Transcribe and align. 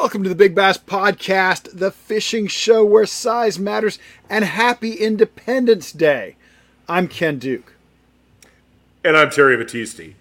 Welcome 0.00 0.22
to 0.22 0.30
the 0.30 0.34
Big 0.34 0.54
Bass 0.54 0.78
Podcast, 0.78 1.78
the 1.78 1.90
fishing 1.90 2.46
show 2.46 2.82
where 2.82 3.04
size 3.04 3.58
matters, 3.58 3.98
and 4.30 4.46
happy 4.46 4.94
Independence 4.94 5.92
Day. 5.92 6.36
I'm 6.88 7.06
Ken 7.06 7.38
Duke. 7.38 7.74
And 9.04 9.14
I'm 9.14 9.28
Terry 9.28 9.62
Battisti. 9.62 10.14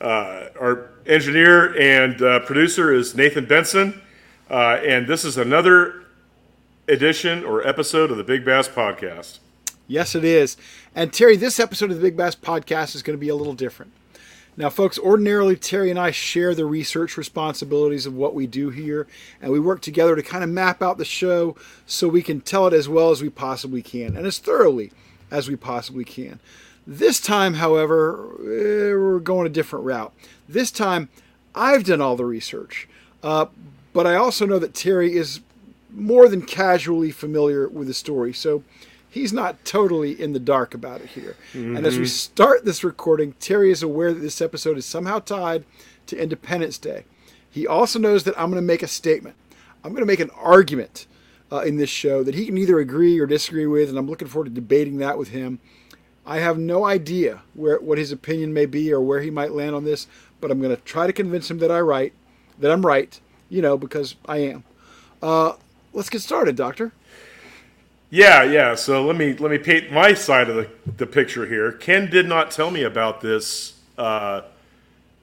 Uh, 0.00 0.48
our 0.60 0.90
engineer 1.06 1.80
and 1.80 2.20
uh, 2.20 2.40
producer 2.40 2.92
is 2.92 3.14
Nathan 3.14 3.44
Benson. 3.44 4.02
Uh, 4.50 4.80
and 4.84 5.06
this 5.06 5.24
is 5.24 5.38
another 5.38 6.06
edition 6.88 7.44
or 7.44 7.64
episode 7.64 8.10
of 8.10 8.16
the 8.16 8.24
Big 8.24 8.44
Bass 8.44 8.66
Podcast. 8.66 9.38
Yes, 9.86 10.16
it 10.16 10.24
is. 10.24 10.56
And 10.92 11.12
Terry, 11.12 11.36
this 11.36 11.60
episode 11.60 11.92
of 11.92 11.98
the 11.98 12.02
Big 12.02 12.16
Bass 12.16 12.34
Podcast 12.34 12.96
is 12.96 13.04
going 13.04 13.16
to 13.16 13.20
be 13.20 13.28
a 13.28 13.36
little 13.36 13.54
different. 13.54 13.92
Now, 14.56 14.70
folks, 14.70 14.98
ordinarily 14.98 15.56
Terry 15.56 15.90
and 15.90 15.98
I 15.98 16.12
share 16.12 16.54
the 16.54 16.64
research 16.64 17.16
responsibilities 17.16 18.06
of 18.06 18.14
what 18.14 18.34
we 18.34 18.46
do 18.46 18.70
here, 18.70 19.06
and 19.42 19.50
we 19.50 19.58
work 19.58 19.80
together 19.80 20.14
to 20.14 20.22
kind 20.22 20.44
of 20.44 20.50
map 20.50 20.80
out 20.80 20.96
the 20.96 21.04
show 21.04 21.56
so 21.86 22.06
we 22.06 22.22
can 22.22 22.40
tell 22.40 22.66
it 22.68 22.72
as 22.72 22.88
well 22.88 23.10
as 23.10 23.20
we 23.20 23.30
possibly 23.30 23.82
can 23.82 24.16
and 24.16 24.26
as 24.26 24.38
thoroughly 24.38 24.92
as 25.30 25.48
we 25.48 25.56
possibly 25.56 26.04
can. 26.04 26.38
This 26.86 27.18
time, 27.18 27.54
however, 27.54 28.28
eh, 28.40 28.94
we're 28.94 29.18
going 29.18 29.46
a 29.46 29.50
different 29.50 29.84
route. 29.86 30.12
This 30.48 30.70
time, 30.70 31.08
I've 31.54 31.84
done 31.84 32.00
all 32.00 32.14
the 32.14 32.24
research, 32.24 32.88
uh, 33.22 33.46
but 33.92 34.06
I 34.06 34.14
also 34.14 34.46
know 34.46 34.58
that 34.60 34.74
Terry 34.74 35.16
is 35.16 35.40
more 35.90 36.28
than 36.28 36.42
casually 36.42 37.10
familiar 37.10 37.68
with 37.68 37.88
the 37.88 37.94
story, 37.94 38.32
so 38.32 38.62
he's 39.14 39.32
not 39.32 39.64
totally 39.64 40.20
in 40.20 40.32
the 40.32 40.40
dark 40.40 40.74
about 40.74 41.00
it 41.00 41.06
here. 41.10 41.36
Mm-hmm. 41.52 41.76
And 41.76 41.86
as 41.86 41.96
we 41.96 42.04
start 42.04 42.64
this 42.64 42.82
recording, 42.82 43.34
Terry 43.34 43.70
is 43.70 43.80
aware 43.80 44.12
that 44.12 44.18
this 44.18 44.40
episode 44.40 44.76
is 44.76 44.84
somehow 44.84 45.20
tied 45.20 45.64
to 46.08 46.20
Independence 46.20 46.78
Day. 46.78 47.04
He 47.48 47.64
also 47.64 48.00
knows 48.00 48.24
that 48.24 48.34
I'm 48.36 48.50
going 48.50 48.60
to 48.60 48.66
make 48.66 48.82
a 48.82 48.88
statement. 48.88 49.36
I'm 49.84 49.92
going 49.92 50.02
to 50.02 50.06
make 50.06 50.18
an 50.18 50.32
argument 50.36 51.06
uh, 51.52 51.60
in 51.60 51.76
this 51.76 51.90
show 51.90 52.24
that 52.24 52.34
he 52.34 52.46
can 52.46 52.58
either 52.58 52.80
agree 52.80 53.16
or 53.20 53.26
disagree 53.26 53.68
with, 53.68 53.88
and 53.88 53.96
I'm 53.96 54.10
looking 54.10 54.26
forward 54.26 54.46
to 54.46 54.50
debating 54.50 54.98
that 54.98 55.16
with 55.16 55.28
him. 55.28 55.60
I 56.26 56.40
have 56.40 56.58
no 56.58 56.84
idea 56.84 57.42
where 57.54 57.78
what 57.78 57.98
his 57.98 58.10
opinion 58.10 58.52
may 58.52 58.66
be 58.66 58.92
or 58.92 59.00
where 59.00 59.20
he 59.20 59.30
might 59.30 59.52
land 59.52 59.76
on 59.76 59.84
this, 59.84 60.08
but 60.40 60.50
I'm 60.50 60.60
going 60.60 60.74
to 60.74 60.82
try 60.82 61.06
to 61.06 61.12
convince 61.12 61.48
him 61.48 61.58
that 61.58 61.70
I 61.70 61.78
right, 61.78 62.12
that 62.58 62.72
I'm 62.72 62.84
right, 62.84 63.20
you 63.48 63.62
know, 63.62 63.78
because 63.78 64.16
I 64.26 64.38
am. 64.38 64.64
Uh, 65.22 65.52
let's 65.92 66.10
get 66.10 66.22
started, 66.22 66.56
Doctor. 66.56 66.92
Yeah, 68.14 68.44
yeah. 68.44 68.76
So 68.76 69.04
let 69.04 69.16
me 69.16 69.32
let 69.34 69.50
me 69.50 69.58
paint 69.58 69.90
my 69.90 70.14
side 70.14 70.48
of 70.48 70.54
the, 70.54 70.70
the 70.98 71.04
picture 71.04 71.46
here. 71.46 71.72
Ken 71.72 72.08
did 72.08 72.28
not 72.28 72.52
tell 72.52 72.70
me 72.70 72.84
about 72.84 73.20
this 73.20 73.80
uh, 73.98 74.42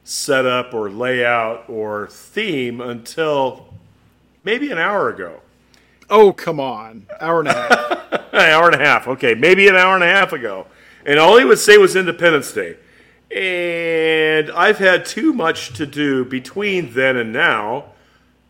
setup 0.04 0.74
or 0.74 0.90
layout 0.90 1.70
or 1.70 2.08
theme 2.08 2.82
until 2.82 3.74
maybe 4.44 4.72
an 4.72 4.78
hour 4.78 5.08
ago. 5.08 5.40
Oh 6.10 6.34
come 6.34 6.60
on, 6.60 7.08
hour 7.22 7.40
and 7.40 7.48
a 7.48 7.54
half. 7.54 8.12
an 8.34 8.52
hour 8.52 8.70
and 8.70 8.82
a 8.82 8.86
half. 8.86 9.08
Okay, 9.08 9.36
maybe 9.36 9.70
an 9.70 9.78
hour 9.78 9.96
and 9.96 10.04
a 10.04 10.08
half 10.08 10.34
ago. 10.34 10.68
And 11.06 11.18
all 11.18 11.38
he 11.38 11.46
would 11.46 11.60
say 11.60 11.78
was 11.78 11.96
Independence 11.96 12.52
Day. 12.52 12.76
And 13.34 14.52
I've 14.52 14.80
had 14.80 15.06
too 15.06 15.32
much 15.32 15.72
to 15.78 15.86
do 15.86 16.26
between 16.26 16.92
then 16.92 17.16
and 17.16 17.32
now 17.32 17.94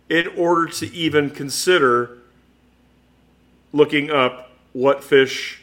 in 0.10 0.26
order 0.30 0.66
to 0.66 0.92
even 0.92 1.30
consider 1.30 2.21
looking 3.74 4.10
up 4.10 4.52
what 4.74 5.04
fish 5.04 5.62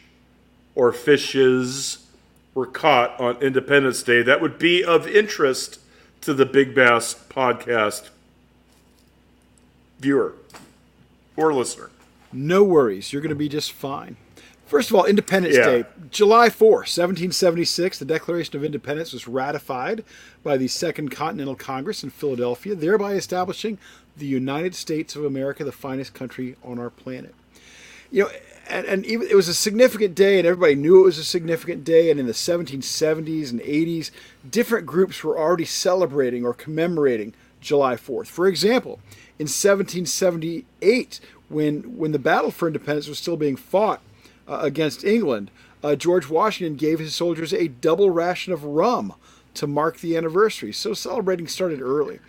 or 0.74 0.92
fishes 0.92 2.06
were 2.54 2.66
caught 2.66 3.18
on 3.20 3.36
Independence 3.36 4.02
Day 4.02 4.22
that 4.22 4.40
would 4.40 4.58
be 4.58 4.84
of 4.84 5.06
interest 5.06 5.80
to 6.20 6.34
the 6.34 6.46
Big 6.46 6.74
Bass 6.74 7.14
podcast 7.28 8.08
viewer 10.00 10.34
or 11.36 11.52
listener. 11.52 11.90
No 12.32 12.62
worries. 12.62 13.12
You're 13.12 13.22
going 13.22 13.30
to 13.30 13.34
be 13.34 13.48
just 13.48 13.72
fine. 13.72 14.16
First 14.66 14.90
of 14.90 14.96
all, 14.96 15.06
Independence 15.06 15.56
yeah. 15.56 15.64
Day, 15.64 15.84
July 16.10 16.50
4, 16.50 16.68
1776, 16.70 17.98
the 17.98 18.04
Declaration 18.04 18.54
of 18.54 18.64
Independence 18.64 19.14
was 19.14 19.26
ratified 19.26 20.04
by 20.42 20.58
the 20.58 20.68
Second 20.68 21.10
Continental 21.10 21.54
Congress 21.54 22.04
in 22.04 22.10
Philadelphia, 22.10 22.74
thereby 22.74 23.14
establishing 23.14 23.78
the 24.14 24.26
United 24.26 24.74
States 24.74 25.16
of 25.16 25.24
America, 25.24 25.64
the 25.64 25.72
finest 25.72 26.12
country 26.12 26.54
on 26.62 26.78
our 26.78 26.90
planet 26.90 27.34
you 28.10 28.24
know, 28.24 28.30
and, 28.68 28.86
and 28.86 29.06
even, 29.06 29.26
it 29.28 29.34
was 29.34 29.48
a 29.48 29.54
significant 29.54 30.14
day, 30.14 30.38
and 30.38 30.46
everybody 30.46 30.74
knew 30.74 31.00
it 31.00 31.06
was 31.06 31.18
a 31.18 31.24
significant 31.24 31.84
day. 31.84 32.10
And 32.10 32.20
in 32.20 32.26
the 32.26 32.32
1770s 32.32 33.50
and 33.50 33.60
80s, 33.60 34.10
different 34.48 34.86
groups 34.86 35.24
were 35.24 35.38
already 35.38 35.64
celebrating 35.64 36.44
or 36.44 36.52
commemorating 36.52 37.34
July 37.60 37.94
4th. 37.94 38.26
For 38.26 38.46
example, 38.46 39.00
in 39.38 39.44
1778, 39.44 41.20
when 41.48 41.96
when 41.96 42.12
the 42.12 42.18
battle 42.18 42.50
for 42.50 42.66
independence 42.66 43.08
was 43.08 43.18
still 43.18 43.36
being 43.36 43.56
fought 43.56 44.02
uh, 44.46 44.58
against 44.60 45.04
England, 45.04 45.50
uh, 45.82 45.94
George 45.94 46.28
Washington 46.28 46.76
gave 46.76 46.98
his 46.98 47.14
soldiers 47.14 47.52
a 47.52 47.68
double 47.68 48.10
ration 48.10 48.52
of 48.52 48.64
rum 48.64 49.14
to 49.54 49.66
mark 49.66 49.98
the 49.98 50.16
anniversary. 50.16 50.72
So 50.72 50.92
celebrating 50.92 51.46
started 51.46 51.80
early. 51.80 52.20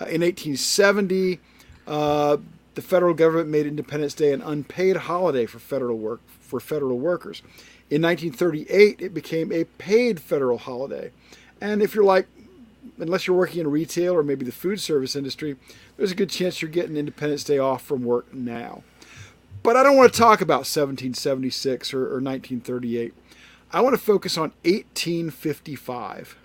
Uh, 0.00 0.06
in 0.06 0.20
1870, 0.20 1.40
uh, 1.86 2.36
the 2.78 2.82
federal 2.82 3.12
government 3.12 3.48
made 3.48 3.66
Independence 3.66 4.14
Day 4.14 4.32
an 4.32 4.40
unpaid 4.40 4.94
holiday 4.94 5.46
for 5.46 5.58
federal 5.58 5.98
work 5.98 6.20
for 6.28 6.60
federal 6.60 6.96
workers. 6.96 7.42
In 7.90 8.02
1938, 8.02 9.00
it 9.00 9.12
became 9.12 9.50
a 9.50 9.64
paid 9.64 10.20
federal 10.20 10.58
holiday. 10.58 11.10
And 11.60 11.82
if 11.82 11.92
you're 11.92 12.04
like, 12.04 12.28
unless 12.96 13.26
you're 13.26 13.36
working 13.36 13.62
in 13.62 13.68
retail 13.68 14.14
or 14.14 14.22
maybe 14.22 14.44
the 14.44 14.52
food 14.52 14.78
service 14.78 15.16
industry, 15.16 15.56
there's 15.96 16.12
a 16.12 16.14
good 16.14 16.30
chance 16.30 16.62
you're 16.62 16.70
getting 16.70 16.96
Independence 16.96 17.42
Day 17.42 17.58
off 17.58 17.82
from 17.82 18.04
work 18.04 18.32
now. 18.32 18.84
But 19.64 19.74
I 19.74 19.82
don't 19.82 19.96
want 19.96 20.12
to 20.12 20.16
talk 20.16 20.40
about 20.40 20.58
1776 20.58 21.92
or, 21.92 22.02
or 22.02 22.20
1938. 22.20 23.12
I 23.72 23.80
want 23.80 23.94
to 23.96 24.00
focus 24.00 24.38
on 24.38 24.52
1855. 24.62 26.36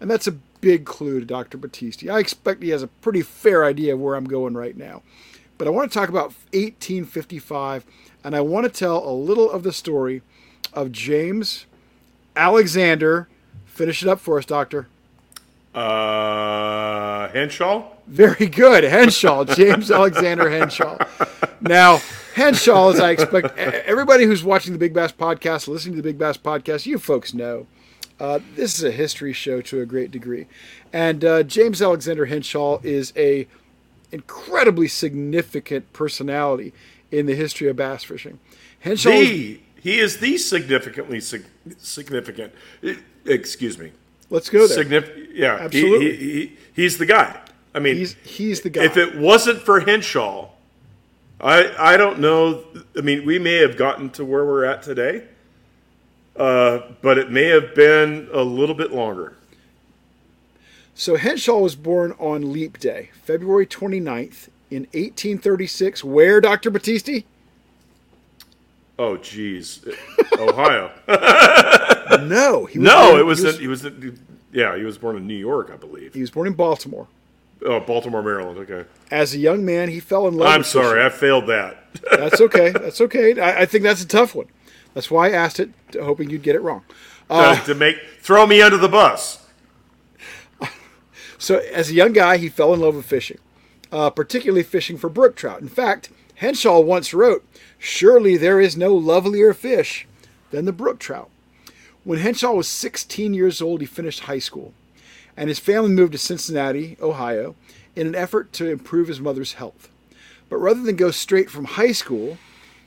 And 0.00 0.10
that's 0.10 0.26
a 0.26 0.32
big 0.32 0.84
clue 0.84 1.20
to 1.20 1.26
Dr. 1.26 1.58
Battisti. 1.58 2.12
I 2.12 2.18
expect 2.18 2.60
he 2.60 2.70
has 2.70 2.82
a 2.82 2.88
pretty 2.88 3.22
fair 3.22 3.64
idea 3.64 3.94
of 3.94 4.00
where 4.00 4.16
I'm 4.16 4.24
going 4.24 4.54
right 4.54 4.76
now. 4.76 5.02
But 5.60 5.66
I 5.66 5.72
want 5.72 5.92
to 5.92 5.98
talk 5.98 6.08
about 6.08 6.32
1855, 6.54 7.84
and 8.24 8.34
I 8.34 8.40
want 8.40 8.64
to 8.64 8.70
tell 8.70 9.06
a 9.06 9.12
little 9.12 9.50
of 9.50 9.62
the 9.62 9.74
story 9.74 10.22
of 10.72 10.90
James 10.90 11.66
Alexander. 12.34 13.28
Finish 13.66 14.02
it 14.02 14.08
up 14.08 14.20
for 14.20 14.38
us, 14.38 14.46
Doctor. 14.46 14.88
Uh, 15.74 17.28
Henshall? 17.28 17.88
Very 18.06 18.46
good. 18.46 18.84
Henshall. 18.84 19.54
James 19.54 19.90
Alexander 19.90 20.44
Henshall. 20.44 20.98
Now, 21.60 21.96
Henshall, 22.34 22.94
as 22.94 22.98
I 22.98 23.10
expect, 23.10 23.58
everybody 23.58 24.24
who's 24.24 24.42
watching 24.42 24.72
the 24.72 24.78
Big 24.78 24.94
Bass 24.94 25.12
podcast, 25.12 25.68
listening 25.68 25.96
to 25.96 26.00
the 26.00 26.08
Big 26.08 26.18
Bass 26.18 26.38
podcast, 26.38 26.86
you 26.86 26.98
folks 26.98 27.34
know. 27.34 27.66
Uh, 28.18 28.38
this 28.56 28.78
is 28.78 28.84
a 28.84 28.90
history 28.90 29.34
show 29.34 29.60
to 29.60 29.82
a 29.82 29.86
great 29.86 30.10
degree. 30.10 30.46
And 30.90 31.22
uh, 31.22 31.42
James 31.42 31.82
Alexander 31.82 32.28
Henshall 32.28 32.82
is 32.82 33.12
a 33.14 33.46
incredibly 34.12 34.88
significant 34.88 35.92
personality 35.92 36.72
in 37.10 37.26
the 37.26 37.34
history 37.34 37.68
of 37.68 37.76
bass 37.76 38.04
fishing. 38.04 38.38
Henshall 38.84 39.20
the, 39.20 39.60
he 39.80 39.98
is 39.98 40.18
the 40.18 40.38
significantly 40.38 41.20
sig- 41.20 41.46
significant. 41.78 42.52
Excuse 43.24 43.78
me. 43.78 43.92
Let's 44.30 44.48
go 44.48 44.66
there. 44.66 44.84
Signif- 44.84 45.28
yeah, 45.32 45.58
absolutely. 45.60 46.16
He, 46.16 46.16
he, 46.16 46.32
he, 46.32 46.56
he's 46.74 46.98
the 46.98 47.06
guy. 47.06 47.40
I 47.74 47.78
mean, 47.78 47.96
he's 47.96 48.14
he's 48.24 48.60
the 48.62 48.70
guy. 48.70 48.84
If 48.84 48.96
it 48.96 49.16
wasn't 49.16 49.60
for 49.62 49.80
Henshall, 49.80 50.50
I 51.40 51.72
I 51.78 51.96
don't 51.96 52.18
know. 52.18 52.64
I 52.96 53.00
mean, 53.00 53.24
we 53.24 53.38
may 53.38 53.56
have 53.56 53.76
gotten 53.76 54.10
to 54.10 54.24
where 54.24 54.44
we're 54.44 54.64
at 54.64 54.82
today, 54.82 55.24
uh, 56.36 56.80
but 57.00 57.18
it 57.18 57.30
may 57.30 57.46
have 57.46 57.74
been 57.74 58.28
a 58.32 58.42
little 58.42 58.74
bit 58.74 58.92
longer. 58.92 59.36
So 61.00 61.16
Henshall 61.16 61.62
was 61.62 61.76
born 61.76 62.14
on 62.18 62.52
Leap 62.52 62.78
Day, 62.78 63.08
February 63.22 63.66
29th 63.66 64.48
in 64.70 64.82
1836. 64.92 66.04
Where, 66.04 66.42
Dr. 66.42 66.70
Battisti? 66.70 67.24
Oh, 68.98 69.16
geez, 69.16 69.82
Ohio. 70.38 70.90
no, 72.20 72.66
he 72.66 72.78
was 72.78 72.86
no, 72.86 73.08
born, 73.12 73.18
it 73.18 73.22
was, 73.22 73.38
he 73.38 73.66
was, 73.66 73.80
he 73.82 74.10
was 74.10 74.18
yeah, 74.52 74.76
he 74.76 74.84
was 74.84 74.98
born 74.98 75.16
in 75.16 75.26
New 75.26 75.32
York, 75.32 75.70
I 75.72 75.76
believe. 75.76 76.12
He 76.12 76.20
was 76.20 76.30
born 76.30 76.46
in 76.46 76.52
Baltimore. 76.52 77.08
Oh, 77.64 77.80
Baltimore, 77.80 78.22
Maryland. 78.22 78.58
Okay. 78.58 78.86
As 79.10 79.32
a 79.32 79.38
young 79.38 79.64
man, 79.64 79.88
he 79.88 80.00
fell 80.00 80.28
in 80.28 80.36
love. 80.36 80.48
I'm 80.48 80.64
sorry, 80.64 81.02
fishing. 81.02 81.16
I 81.16 81.18
failed 81.18 81.46
that. 81.46 81.78
that's 82.10 82.42
okay. 82.42 82.72
That's 82.72 83.00
okay. 83.00 83.40
I, 83.40 83.62
I, 83.62 83.64
think 83.64 83.84
that's 83.84 84.02
a 84.02 84.06
tough 84.06 84.34
one. 84.34 84.48
That's 84.92 85.10
why 85.10 85.28
I 85.28 85.32
asked 85.32 85.60
it, 85.60 85.70
hoping 85.94 86.28
you'd 86.28 86.42
get 86.42 86.56
it 86.56 86.60
wrong. 86.60 86.84
Uh, 87.30 87.58
to 87.64 87.74
make 87.74 87.96
throw 88.20 88.46
me 88.46 88.60
under 88.60 88.76
the 88.76 88.88
bus. 88.88 89.46
So, 91.40 91.56
as 91.56 91.88
a 91.88 91.94
young 91.94 92.12
guy, 92.12 92.36
he 92.36 92.50
fell 92.50 92.74
in 92.74 92.80
love 92.80 92.94
with 92.94 93.06
fishing, 93.06 93.38
uh, 93.90 94.10
particularly 94.10 94.62
fishing 94.62 94.98
for 94.98 95.08
brook 95.08 95.36
trout. 95.36 95.62
In 95.62 95.70
fact, 95.70 96.10
Henshall 96.38 96.84
once 96.84 97.14
wrote, 97.14 97.46
Surely 97.78 98.36
there 98.36 98.60
is 98.60 98.76
no 98.76 98.94
lovelier 98.94 99.54
fish 99.54 100.06
than 100.50 100.66
the 100.66 100.72
brook 100.72 100.98
trout. 100.98 101.30
When 102.04 102.18
Henshall 102.18 102.56
was 102.56 102.68
16 102.68 103.32
years 103.32 103.62
old, 103.62 103.80
he 103.80 103.86
finished 103.86 104.20
high 104.20 104.38
school, 104.38 104.74
and 105.34 105.48
his 105.48 105.58
family 105.58 105.88
moved 105.88 106.12
to 106.12 106.18
Cincinnati, 106.18 106.98
Ohio, 107.00 107.56
in 107.96 108.06
an 108.06 108.14
effort 108.14 108.52
to 108.52 108.68
improve 108.68 109.08
his 109.08 109.18
mother's 109.18 109.54
health. 109.54 109.88
But 110.50 110.58
rather 110.58 110.82
than 110.82 110.96
go 110.96 111.10
straight 111.10 111.48
from 111.48 111.64
high 111.64 111.92
school 111.92 112.36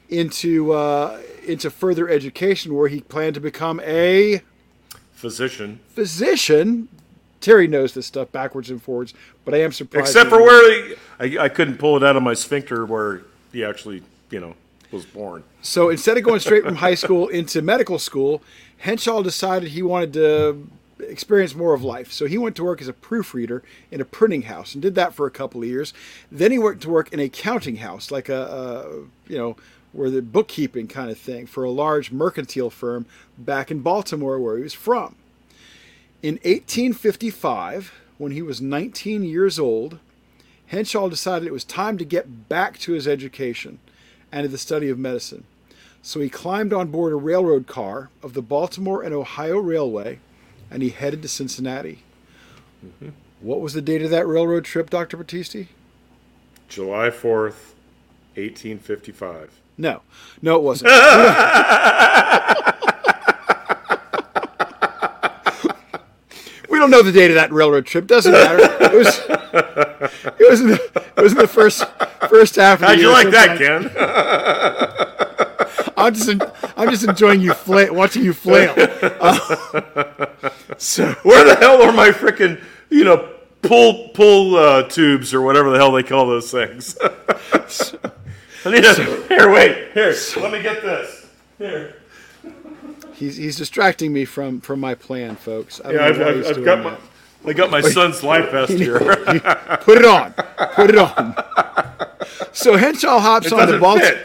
into 0.09 0.73
uh, 0.73 1.19
into 1.47 1.71
further 1.71 2.07
education, 2.07 2.75
where 2.75 2.87
he 2.87 3.01
planned 3.01 3.33
to 3.33 3.41
become 3.41 3.79
a 3.79 4.43
physician, 5.11 5.79
physician, 5.87 6.87
Terry 7.43 7.67
knows 7.67 7.93
this 7.93 8.07
stuff 8.07 8.31
backwards 8.31 8.69
and 8.69 8.81
forwards, 8.81 9.13
but 9.45 9.53
I 9.53 9.61
am 9.61 9.71
surprised. 9.71 10.07
Except 10.07 10.29
for 10.29 10.41
where 10.41 10.87
he, 10.87 10.95
I, 11.19 11.43
I 11.43 11.49
couldn't 11.49 11.77
pull 11.77 11.97
it 11.97 12.03
out 12.03 12.15
of 12.15 12.23
my 12.23 12.33
sphincter 12.33 12.85
where 12.85 13.21
he 13.51 13.63
actually, 13.63 14.01
you 14.31 14.39
know, 14.39 14.55
was 14.91 15.05
born. 15.05 15.43
So 15.61 15.89
instead 15.89 16.17
of 16.17 16.23
going 16.23 16.39
straight 16.39 16.63
from 16.63 16.77
high 16.77 16.95
school 16.95 17.27
into 17.27 17.61
medical 17.61 17.99
school, 17.99 18.41
Henshall 18.83 19.23
decided 19.23 19.69
he 19.69 19.83
wanted 19.83 20.13
to 20.13 20.67
experience 20.99 21.53
more 21.53 21.73
of 21.73 21.83
life. 21.83 22.13
So 22.13 22.27
he 22.27 22.37
went 22.37 22.55
to 22.55 22.63
work 22.63 22.81
as 22.81 22.87
a 22.87 22.93
proofreader 22.93 23.61
in 23.91 23.99
a 23.99 24.05
printing 24.05 24.43
house 24.43 24.73
and 24.73 24.81
did 24.81 24.95
that 24.95 25.13
for 25.13 25.27
a 25.27 25.31
couple 25.31 25.61
of 25.61 25.67
years. 25.67 25.93
Then 26.31 26.51
he 26.51 26.59
went 26.59 26.81
to 26.83 26.89
work 26.89 27.11
in 27.11 27.19
a 27.19 27.27
counting 27.27 27.77
house, 27.77 28.09
like 28.09 28.29
a, 28.29 28.41
a 28.41 29.31
you 29.31 29.37
know, 29.37 29.57
where 29.91 30.09
the 30.09 30.21
bookkeeping 30.21 30.87
kind 30.87 31.11
of 31.11 31.17
thing 31.17 31.45
for 31.45 31.63
a 31.63 31.69
large 31.69 32.11
mercantile 32.11 32.69
firm 32.69 33.05
back 33.37 33.69
in 33.69 33.81
Baltimore, 33.81 34.39
where 34.39 34.57
he 34.57 34.63
was 34.63 34.73
from. 34.73 35.15
In 36.23 36.35
1855, 36.35 37.93
when 38.17 38.31
he 38.31 38.41
was 38.41 38.61
19 38.61 39.23
years 39.23 39.59
old, 39.59 39.99
Henshall 40.71 41.09
decided 41.09 41.45
it 41.45 41.51
was 41.51 41.65
time 41.65 41.97
to 41.97 42.05
get 42.05 42.47
back 42.47 42.79
to 42.79 42.93
his 42.93 43.09
education 43.09 43.79
and 44.31 44.45
to 44.45 44.47
the 44.47 44.57
study 44.57 44.87
of 44.87 44.97
medicine. 44.97 45.43
So 46.01 46.21
he 46.21 46.29
climbed 46.29 46.71
on 46.71 46.87
board 46.87 47.11
a 47.11 47.17
railroad 47.17 47.67
car 47.67 48.09
of 48.21 48.33
the 48.33 48.41
Baltimore 48.41 49.03
and 49.03 49.13
Ohio 49.13 49.57
Railway 49.57 50.19
and 50.71 50.81
he 50.81 50.89
headed 50.91 51.21
to 51.23 51.27
Cincinnati. 51.27 52.03
Mm-hmm. 52.83 53.09
What 53.41 53.59
was 53.59 53.73
the 53.73 53.81
date 53.81 54.01
of 54.01 54.09
that 54.11 54.25
railroad 54.25 54.63
trip, 54.63 54.89
Dr. 54.89 55.17
Battisti? 55.17 55.67
July 56.69 57.09
4th, 57.09 57.75
1855. 58.35 59.59
No, 59.77 60.01
no, 60.41 60.55
it 60.55 60.63
wasn't. 60.63 60.89
don't 66.83 66.91
know 66.91 67.01
the 67.01 67.11
date 67.11 67.31
of 67.31 67.35
that 67.35 67.51
railroad 67.51 67.85
trip. 67.85 68.07
Doesn't 68.07 68.31
matter. 68.31 68.59
It 68.83 68.93
was. 68.93 69.21
It 70.39 70.49
was 70.49 70.61
in 70.61 70.67
the, 70.67 71.03
it 71.15 71.21
was 71.21 71.31
in 71.31 71.37
the 71.37 71.47
first 71.47 71.85
first 72.27 72.55
half. 72.57 72.81
Of 72.81 72.87
How'd 72.87 72.99
you 72.99 73.11
like 73.11 73.29
that, 73.31 73.57
Ken? 73.57 73.89
I'm 75.95 76.13
just 76.13 76.29
I'm 76.75 76.89
just 76.89 77.07
enjoying 77.07 77.41
you 77.41 77.53
flail, 77.53 77.93
watching 77.93 78.23
you 78.23 78.33
flail. 78.33 78.73
Uh, 79.23 80.49
so 80.77 81.13
where 81.23 81.45
the 81.45 81.55
hell 81.55 81.81
are 81.81 81.93
my 81.93 82.09
freaking 82.09 82.61
you 82.89 83.05
know 83.05 83.33
pull 83.61 84.09
pull 84.09 84.57
uh, 84.57 84.83
tubes 84.83 85.33
or 85.33 85.41
whatever 85.41 85.69
the 85.69 85.77
hell 85.77 85.93
they 85.93 86.03
call 86.03 86.27
those 86.27 86.51
things? 86.51 86.97
I 88.65 88.71
need 88.71 88.83
a 88.83 88.93
here. 89.27 89.49
Wait 89.49 89.93
here. 89.93 90.13
Let 90.37 90.51
me 90.51 90.61
get 90.61 90.81
this 90.81 91.29
here. 91.57 91.95
He's, 93.23 93.37
he's 93.37 93.55
distracting 93.55 94.11
me 94.11 94.25
from, 94.25 94.59
from 94.59 94.81
my 94.81 94.95
plan, 94.95 95.37
folks. 95.37 95.79
I 95.79 95.91
yeah, 95.91 96.05
I've, 96.07 96.21
I've, 96.21 96.45
I've 96.45 96.65
got 96.65 96.83
that. 96.83 96.83
my 96.83 96.97
I 97.45 97.53
got 97.53 97.71
my 97.71 97.81
son's 97.97 98.21
life 98.21 98.51
vest 98.51 98.73
here. 98.73 98.99
Put 99.81 99.97
it 99.97 100.05
on. 100.05 100.33
Put 100.75 100.89
it 100.89 100.97
on. 100.97 101.35
So 102.51 102.77
Henshall 102.77 103.19
hops 103.19 103.47
it 103.47 103.53
on 103.53 103.67
the 103.67 103.79
Baltimore. 103.79 104.21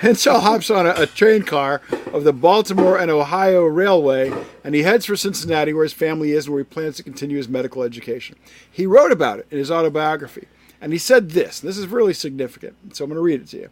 Henshall 0.00 0.40
hops 0.40 0.70
on 0.70 0.86
a, 0.86 0.94
a, 0.98 1.06
train 1.06 1.42
car 1.42 1.80
of 2.12 2.22
the 2.22 2.32
Baltimore 2.32 2.96
and 2.96 3.10
Ohio 3.10 3.64
Railway, 3.64 4.32
and 4.62 4.74
he 4.74 4.84
heads 4.84 5.04
for 5.04 5.16
Cincinnati, 5.16 5.72
where 5.72 5.82
his 5.82 5.92
family 5.92 6.30
is, 6.30 6.46
and 6.46 6.54
where 6.54 6.62
he 6.62 6.68
plans 6.68 6.96
to 6.96 7.02
continue 7.02 7.36
his 7.38 7.48
medical 7.48 7.82
education. 7.82 8.36
He 8.70 8.86
wrote 8.86 9.10
about 9.10 9.40
it 9.40 9.46
in 9.50 9.58
his 9.58 9.70
autobiography, 9.70 10.46
and 10.80 10.92
he 10.92 10.98
said 10.98 11.30
this. 11.30 11.58
This 11.58 11.76
is 11.76 11.88
really 11.88 12.14
significant, 12.14 12.76
so 12.96 13.04
I'm 13.04 13.10
going 13.10 13.18
to 13.18 13.22
read 13.22 13.40
it 13.42 13.48
to 13.48 13.56
you. 13.56 13.70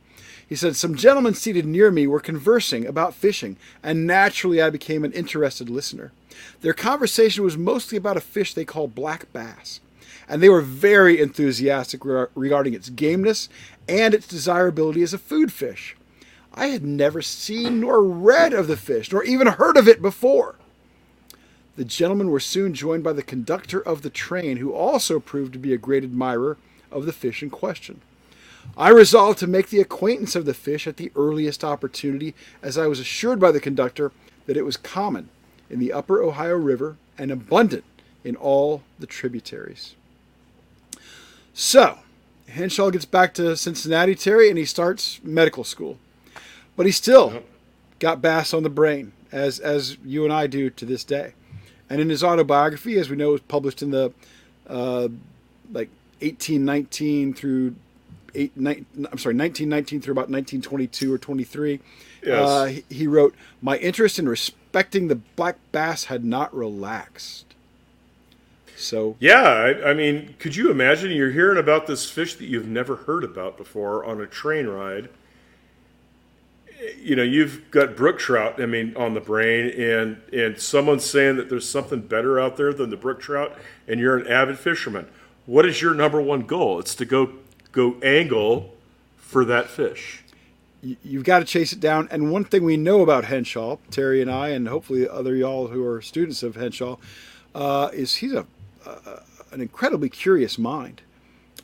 He 0.54 0.58
said, 0.58 0.76
Some 0.76 0.94
gentlemen 0.94 1.34
seated 1.34 1.66
near 1.66 1.90
me 1.90 2.06
were 2.06 2.20
conversing 2.20 2.86
about 2.86 3.12
fishing, 3.12 3.56
and 3.82 4.06
naturally 4.06 4.62
I 4.62 4.70
became 4.70 5.02
an 5.02 5.10
interested 5.10 5.68
listener. 5.68 6.12
Their 6.60 6.72
conversation 6.72 7.42
was 7.42 7.56
mostly 7.56 7.98
about 7.98 8.16
a 8.16 8.20
fish 8.20 8.54
they 8.54 8.64
call 8.64 8.86
black 8.86 9.32
bass, 9.32 9.80
and 10.28 10.40
they 10.40 10.48
were 10.48 10.60
very 10.60 11.20
enthusiastic 11.20 12.04
re- 12.04 12.26
regarding 12.36 12.72
its 12.72 12.88
gameness 12.88 13.48
and 13.88 14.14
its 14.14 14.28
desirability 14.28 15.02
as 15.02 15.12
a 15.12 15.18
food 15.18 15.52
fish. 15.52 15.96
I 16.54 16.68
had 16.68 16.84
never 16.84 17.20
seen 17.20 17.80
nor 17.80 18.00
read 18.00 18.52
of 18.52 18.68
the 18.68 18.76
fish, 18.76 19.10
nor 19.10 19.24
even 19.24 19.48
heard 19.48 19.76
of 19.76 19.88
it 19.88 20.00
before. 20.00 20.54
The 21.74 21.84
gentlemen 21.84 22.30
were 22.30 22.38
soon 22.38 22.74
joined 22.74 23.02
by 23.02 23.12
the 23.12 23.24
conductor 23.24 23.80
of 23.80 24.02
the 24.02 24.08
train, 24.08 24.58
who 24.58 24.72
also 24.72 25.18
proved 25.18 25.52
to 25.54 25.58
be 25.58 25.74
a 25.74 25.78
great 25.78 26.04
admirer 26.04 26.58
of 26.92 27.06
the 27.06 27.12
fish 27.12 27.42
in 27.42 27.50
question. 27.50 28.02
I 28.76 28.88
resolved 28.88 29.38
to 29.38 29.46
make 29.46 29.68
the 29.68 29.80
acquaintance 29.80 30.34
of 30.34 30.46
the 30.46 30.54
fish 30.54 30.86
at 30.86 30.96
the 30.96 31.12
earliest 31.14 31.62
opportunity, 31.62 32.34
as 32.62 32.76
I 32.76 32.86
was 32.86 32.98
assured 32.98 33.38
by 33.38 33.52
the 33.52 33.60
conductor 33.60 34.12
that 34.46 34.56
it 34.56 34.64
was 34.64 34.76
common 34.76 35.28
in 35.70 35.78
the 35.78 35.92
upper 35.92 36.22
Ohio 36.22 36.56
River 36.56 36.96
and 37.16 37.30
abundant 37.30 37.84
in 38.24 38.36
all 38.36 38.82
the 38.98 39.06
tributaries. 39.06 39.94
So, 41.52 41.98
Henshall 42.50 42.92
gets 42.92 43.04
back 43.04 43.34
to 43.34 43.56
Cincinnati, 43.56 44.14
Terry, 44.14 44.48
and 44.48 44.58
he 44.58 44.64
starts 44.64 45.20
medical 45.22 45.64
school. 45.64 45.98
But 46.76 46.86
he 46.86 46.92
still 46.92 47.32
yep. 47.32 47.46
got 47.98 48.22
bass 48.22 48.52
on 48.52 48.64
the 48.64 48.70
brain, 48.70 49.12
as 49.30 49.60
as 49.60 49.96
you 50.04 50.24
and 50.24 50.32
I 50.32 50.46
do 50.46 50.70
to 50.70 50.84
this 50.84 51.04
day. 51.04 51.34
And 51.88 52.00
in 52.00 52.10
his 52.10 52.24
autobiography, 52.24 52.98
as 52.98 53.08
we 53.08 53.16
know, 53.16 53.28
it 53.28 53.32
was 53.32 53.40
published 53.42 53.82
in 53.82 53.90
the 53.90 54.12
uh, 54.68 55.08
like 55.70 55.90
1819 56.20 57.34
through 57.34 57.76
eight, 58.34 58.52
I'm 58.56 59.18
sorry, 59.18 59.34
1919 59.34 60.00
through 60.00 60.12
about 60.12 60.30
1922 60.30 61.12
or 61.12 61.18
23. 61.18 61.80
Yes. 62.22 62.48
Uh, 62.48 62.64
he, 62.64 62.84
he 62.88 63.06
wrote, 63.06 63.34
"My 63.60 63.76
interest 63.78 64.18
in 64.18 64.28
respecting 64.28 65.08
the 65.08 65.16
black 65.16 65.56
bass 65.72 66.04
had 66.04 66.24
not 66.24 66.54
relaxed." 66.54 67.54
So 68.76 69.16
yeah, 69.20 69.42
I, 69.42 69.90
I, 69.90 69.94
mean, 69.94 70.34
could 70.38 70.56
you 70.56 70.70
imagine 70.70 71.12
you're 71.12 71.30
hearing 71.30 71.58
about 71.58 71.86
this 71.86 72.10
fish 72.10 72.34
that 72.34 72.46
you've 72.46 72.66
never 72.66 72.96
heard 72.96 73.24
about 73.24 73.56
before 73.56 74.04
on 74.04 74.20
a 74.20 74.26
train 74.26 74.66
ride? 74.66 75.08
You 77.00 77.16
know, 77.16 77.22
you've 77.22 77.70
got 77.70 77.96
brook 77.96 78.18
trout. 78.18 78.60
I 78.60 78.66
mean, 78.66 78.94
on 78.96 79.14
the 79.14 79.20
brain, 79.20 79.70
and 79.80 80.20
and 80.32 80.60
someone's 80.60 81.04
saying 81.04 81.36
that 81.36 81.48
there's 81.48 81.68
something 81.68 82.00
better 82.00 82.40
out 82.40 82.56
there 82.56 82.72
than 82.72 82.90
the 82.90 82.96
brook 82.96 83.20
trout, 83.20 83.56
and 83.86 84.00
you're 84.00 84.16
an 84.16 84.26
avid 84.26 84.58
fisherman. 84.58 85.08
What 85.46 85.66
is 85.66 85.80
your 85.80 85.94
number 85.94 86.20
one 86.20 86.42
goal? 86.42 86.78
It's 86.78 86.94
to 86.96 87.04
go 87.04 87.26
go 87.74 87.96
angle 88.02 88.74
for 89.16 89.44
that 89.44 89.68
fish. 89.68 90.22
You've 91.02 91.24
got 91.24 91.38
to 91.38 91.44
chase 91.46 91.72
it 91.72 91.80
down. 91.80 92.08
And 92.10 92.30
one 92.30 92.44
thing 92.44 92.62
we 92.62 92.76
know 92.76 93.00
about 93.00 93.24
Henshall, 93.24 93.78
Terry 93.90 94.20
and 94.20 94.30
I, 94.30 94.50
and 94.50 94.68
hopefully 94.68 95.08
other 95.08 95.34
y'all 95.34 95.68
who 95.68 95.84
are 95.86 96.02
students 96.02 96.42
of 96.42 96.56
Henshall, 96.56 96.98
uh, 97.54 97.88
is 97.92 98.16
he's 98.16 98.34
a, 98.34 98.46
a, 98.84 99.22
an 99.50 99.62
incredibly 99.62 100.10
curious 100.10 100.58
mind, 100.58 101.00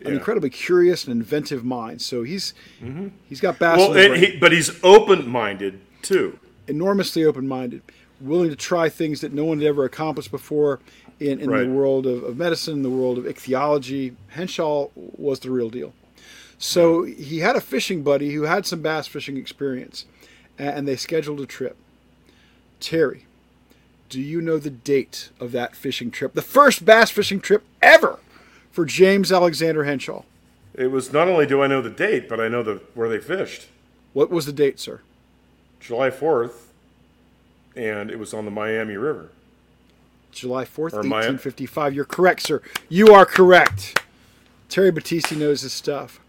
yeah. 0.01 0.09
an 0.09 0.15
incredibly 0.15 0.49
curious 0.49 1.05
and 1.05 1.13
inventive 1.13 1.65
mind. 1.65 2.01
So 2.01 2.23
he's 2.23 2.55
mm-hmm. 2.83 3.09
he's 3.29 3.41
got 3.41 3.59
bass. 3.59 3.77
Well, 3.77 3.93
he, 4.15 4.39
but 4.39 4.53
he's 4.53 4.83
open-minded 4.83 5.81
too. 6.01 6.39
Enormously 6.67 7.23
open-minded, 7.25 7.83
willing 8.23 8.49
to 8.49 8.57
try 8.57 8.89
things 8.89 9.21
that 9.21 9.35
no 9.35 9.45
one 9.45 9.59
had 9.59 9.67
ever 9.67 9.85
accomplished 9.85 10.31
before 10.31 10.81
in, 11.19 11.41
in 11.41 11.51
right. 11.51 11.65
the 11.65 11.69
world 11.69 12.07
of, 12.07 12.23
of 12.23 12.39
medicine, 12.39 12.83
the 12.83 12.89
world 12.89 13.19
of 13.19 13.27
ichthyology. 13.27 14.17
Henshall 14.35 14.93
was 14.95 15.41
the 15.41 15.51
real 15.51 15.69
deal. 15.69 15.93
So 16.63 17.05
he 17.05 17.39
had 17.39 17.57
a 17.57 17.61
fishing 17.61 18.03
buddy 18.03 18.35
who 18.35 18.43
had 18.43 18.67
some 18.67 18.83
bass 18.83 19.07
fishing 19.07 19.39
experience, 19.39 20.05
and 20.59 20.87
they 20.87 20.95
scheduled 20.95 21.41
a 21.41 21.47
trip. 21.47 21.75
Terry, 22.81 23.25
do 24.11 24.21
you 24.21 24.43
know 24.43 24.59
the 24.59 24.69
date 24.69 25.31
of 25.41 25.53
that 25.53 25.75
fishing 25.75 26.11
trip? 26.11 26.35
The 26.35 26.43
first 26.43 26.85
bass 26.85 27.11
fishing 27.11 27.41
trip 27.41 27.65
ever 27.81 28.19
for 28.71 28.85
James 28.85 29.33
Alexander 29.33 29.85
Henshall. 29.85 30.25
It 30.75 30.89
was 30.89 31.15
not 31.15 31.29
only 31.29 31.47
do 31.47 31.63
I 31.63 31.67
know 31.67 31.81
the 31.81 31.89
date, 31.89 32.29
but 32.29 32.39
I 32.39 32.49
know 32.49 32.63
the 32.63 32.83
where 32.95 33.09
they 33.09 33.19
fished. 33.19 33.69
What 34.13 34.31
was 34.31 34.45
the 34.45 34.53
date, 34.53 34.79
sir? 34.79 35.01
July 35.81 36.11
4th, 36.11 36.67
and 37.75 38.11
it 38.11 38.19
was 38.19 38.35
on 38.35 38.45
the 38.45 38.51
Miami 38.51 38.99
River. 38.99 39.31
July 40.31 40.65
4th, 40.65 40.93
1855. 40.93 41.95
You're 41.95 42.05
correct, 42.05 42.43
sir. 42.43 42.61
You 42.91 43.15
are 43.15 43.25
correct. 43.25 43.99
Terry 44.69 44.93
Battisti 44.93 45.39
knows 45.39 45.63
his 45.63 45.73
stuff. 45.73 46.21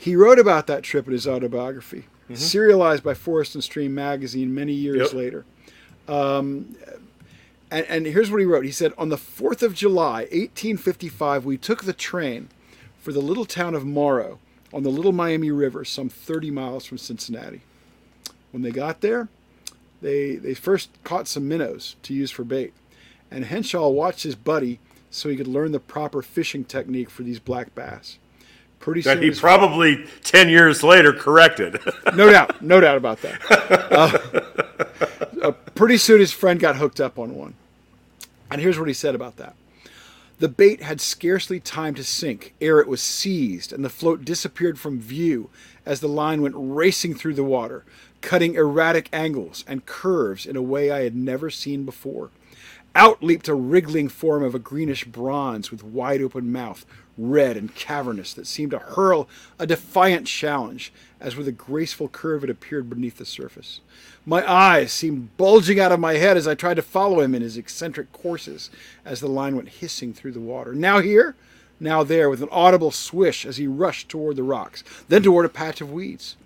He 0.00 0.14
wrote 0.14 0.38
about 0.38 0.68
that 0.68 0.84
trip 0.84 1.08
in 1.08 1.12
his 1.12 1.26
autobiography, 1.26 2.04
mm-hmm. 2.24 2.36
serialized 2.36 3.02
by 3.02 3.14
Forest 3.14 3.56
and 3.56 3.64
Stream 3.64 3.94
magazine 3.94 4.54
many 4.54 4.72
years 4.72 5.08
yep. 5.08 5.12
later. 5.12 5.44
Um, 6.06 6.76
and, 7.70 7.84
and 7.86 8.06
here's 8.06 8.30
what 8.30 8.38
he 8.38 8.46
wrote. 8.46 8.64
He 8.64 8.70
said, 8.70 8.92
On 8.96 9.08
the 9.08 9.16
4th 9.16 9.60
of 9.62 9.74
July, 9.74 10.20
1855, 10.30 11.44
we 11.44 11.58
took 11.58 11.82
the 11.82 11.92
train 11.92 12.48
for 13.00 13.12
the 13.12 13.20
little 13.20 13.44
town 13.44 13.74
of 13.74 13.84
Morrow 13.84 14.38
on 14.72 14.84
the 14.84 14.90
Little 14.90 15.12
Miami 15.12 15.50
River, 15.50 15.84
some 15.84 16.08
30 16.08 16.52
miles 16.52 16.84
from 16.84 16.98
Cincinnati. 16.98 17.62
When 18.52 18.62
they 18.62 18.70
got 18.70 19.00
there, 19.00 19.28
they, 20.00 20.36
they 20.36 20.54
first 20.54 20.90
caught 21.02 21.26
some 21.26 21.48
minnows 21.48 21.96
to 22.04 22.14
use 22.14 22.30
for 22.30 22.44
bait. 22.44 22.72
And 23.32 23.46
Henshall 23.46 23.92
watched 23.92 24.22
his 24.22 24.36
buddy 24.36 24.78
so 25.10 25.28
he 25.28 25.36
could 25.36 25.48
learn 25.48 25.72
the 25.72 25.80
proper 25.80 26.22
fishing 26.22 26.64
technique 26.64 27.10
for 27.10 27.24
these 27.24 27.40
black 27.40 27.74
bass. 27.74 28.18
Pretty 28.80 29.02
That 29.02 29.18
soon, 29.18 29.32
he 29.32 29.38
probably 29.38 30.06
10 30.22 30.48
years 30.48 30.82
later 30.82 31.12
corrected. 31.12 31.80
no 32.14 32.30
doubt, 32.30 32.62
no 32.62 32.80
doubt 32.80 32.96
about 32.96 33.20
that. 33.22 33.40
Uh, 33.90 35.48
uh, 35.48 35.52
pretty 35.74 35.96
soon, 35.96 36.20
his 36.20 36.32
friend 36.32 36.60
got 36.60 36.76
hooked 36.76 37.00
up 37.00 37.18
on 37.18 37.34
one, 37.34 37.54
and 38.50 38.60
here's 38.60 38.78
what 38.78 38.88
he 38.88 38.94
said 38.94 39.14
about 39.14 39.36
that. 39.36 39.54
The 40.38 40.48
bait 40.48 40.82
had 40.82 41.00
scarcely 41.00 41.58
time 41.58 41.96
to 41.96 42.04
sink 42.04 42.54
ere 42.60 42.78
it 42.78 42.86
was 42.86 43.02
seized, 43.02 43.72
and 43.72 43.84
the 43.84 43.90
float 43.90 44.24
disappeared 44.24 44.78
from 44.78 45.00
view 45.00 45.50
as 45.84 45.98
the 45.98 46.08
line 46.08 46.42
went 46.42 46.54
racing 46.56 47.16
through 47.16 47.34
the 47.34 47.42
water, 47.42 47.84
cutting 48.20 48.54
erratic 48.54 49.08
angles 49.12 49.64
and 49.66 49.84
curves 49.84 50.46
in 50.46 50.54
a 50.54 50.62
way 50.62 50.92
I 50.92 51.02
had 51.02 51.16
never 51.16 51.50
seen 51.50 51.84
before. 51.84 52.30
Out 52.94 53.20
leaped 53.20 53.48
a 53.48 53.54
wriggling 53.54 54.08
form 54.08 54.44
of 54.44 54.54
a 54.54 54.60
greenish 54.60 55.04
bronze 55.04 55.72
with 55.72 55.82
wide 55.82 56.22
open 56.22 56.52
mouth, 56.52 56.86
red 57.18 57.56
and 57.56 57.74
cavernous, 57.74 58.32
that 58.34 58.46
seemed 58.46 58.70
to 58.70 58.78
hurl 58.78 59.28
a 59.58 59.66
defiant 59.66 60.26
challenge 60.26 60.92
as 61.20 61.36
with 61.36 61.48
a 61.48 61.52
graceful 61.52 62.08
curve 62.08 62.44
it 62.44 62.50
appeared 62.50 62.88
beneath 62.88 63.18
the 63.18 63.24
surface. 63.24 63.80
My 64.24 64.48
eyes 64.50 64.92
seemed 64.92 65.36
bulging 65.36 65.80
out 65.80 65.92
of 65.92 66.00
my 66.00 66.14
head 66.14 66.36
as 66.36 66.46
I 66.46 66.54
tried 66.54 66.74
to 66.74 66.82
follow 66.82 67.20
him 67.20 67.34
in 67.34 67.42
his 67.42 67.56
eccentric 67.56 68.12
courses 68.12 68.70
as 69.04 69.20
the 69.20 69.28
line 69.28 69.56
went 69.56 69.68
hissing 69.68 70.14
through 70.14 70.32
the 70.32 70.40
water. 70.40 70.74
Now 70.74 71.00
here, 71.00 71.34
now 71.80 72.02
there, 72.02 72.30
with 72.30 72.42
an 72.42 72.48
audible 72.50 72.90
swish 72.90 73.44
as 73.44 73.56
he 73.56 73.66
rushed 73.66 74.08
toward 74.08 74.36
the 74.36 74.42
rocks, 74.42 74.84
then 75.08 75.22
toward 75.22 75.44
a 75.44 75.48
patch 75.50 75.80
of 75.80 75.92
weeds. 75.92 76.36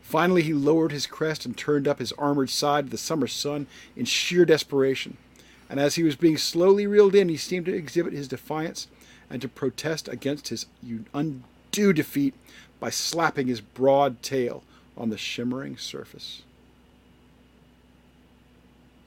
Finally, 0.00 0.42
he 0.42 0.54
lowered 0.54 0.90
his 0.90 1.06
crest 1.06 1.44
and 1.44 1.56
turned 1.56 1.86
up 1.86 1.98
his 1.98 2.12
armored 2.12 2.48
side 2.48 2.86
to 2.86 2.90
the 2.90 2.98
summer 2.98 3.26
sun 3.26 3.66
in 3.94 4.06
sheer 4.06 4.46
desperation. 4.46 5.18
And 5.68 5.78
as 5.78 5.96
he 5.96 6.02
was 6.02 6.16
being 6.16 6.38
slowly 6.38 6.86
reeled 6.86 7.14
in, 7.14 7.28
he 7.28 7.36
seemed 7.36 7.66
to 7.66 7.74
exhibit 7.74 8.14
his 8.14 8.26
defiance 8.26 8.88
and 9.30 9.42
to 9.42 9.48
protest 9.48 10.08
against 10.08 10.48
his 10.48 10.66
undue 11.14 11.92
defeat 11.92 12.34
by 12.80 12.90
slapping 12.90 13.46
his 13.46 13.60
broad 13.60 14.22
tail 14.22 14.62
on 14.96 15.10
the 15.10 15.18
shimmering 15.18 15.76
surface. 15.76 16.42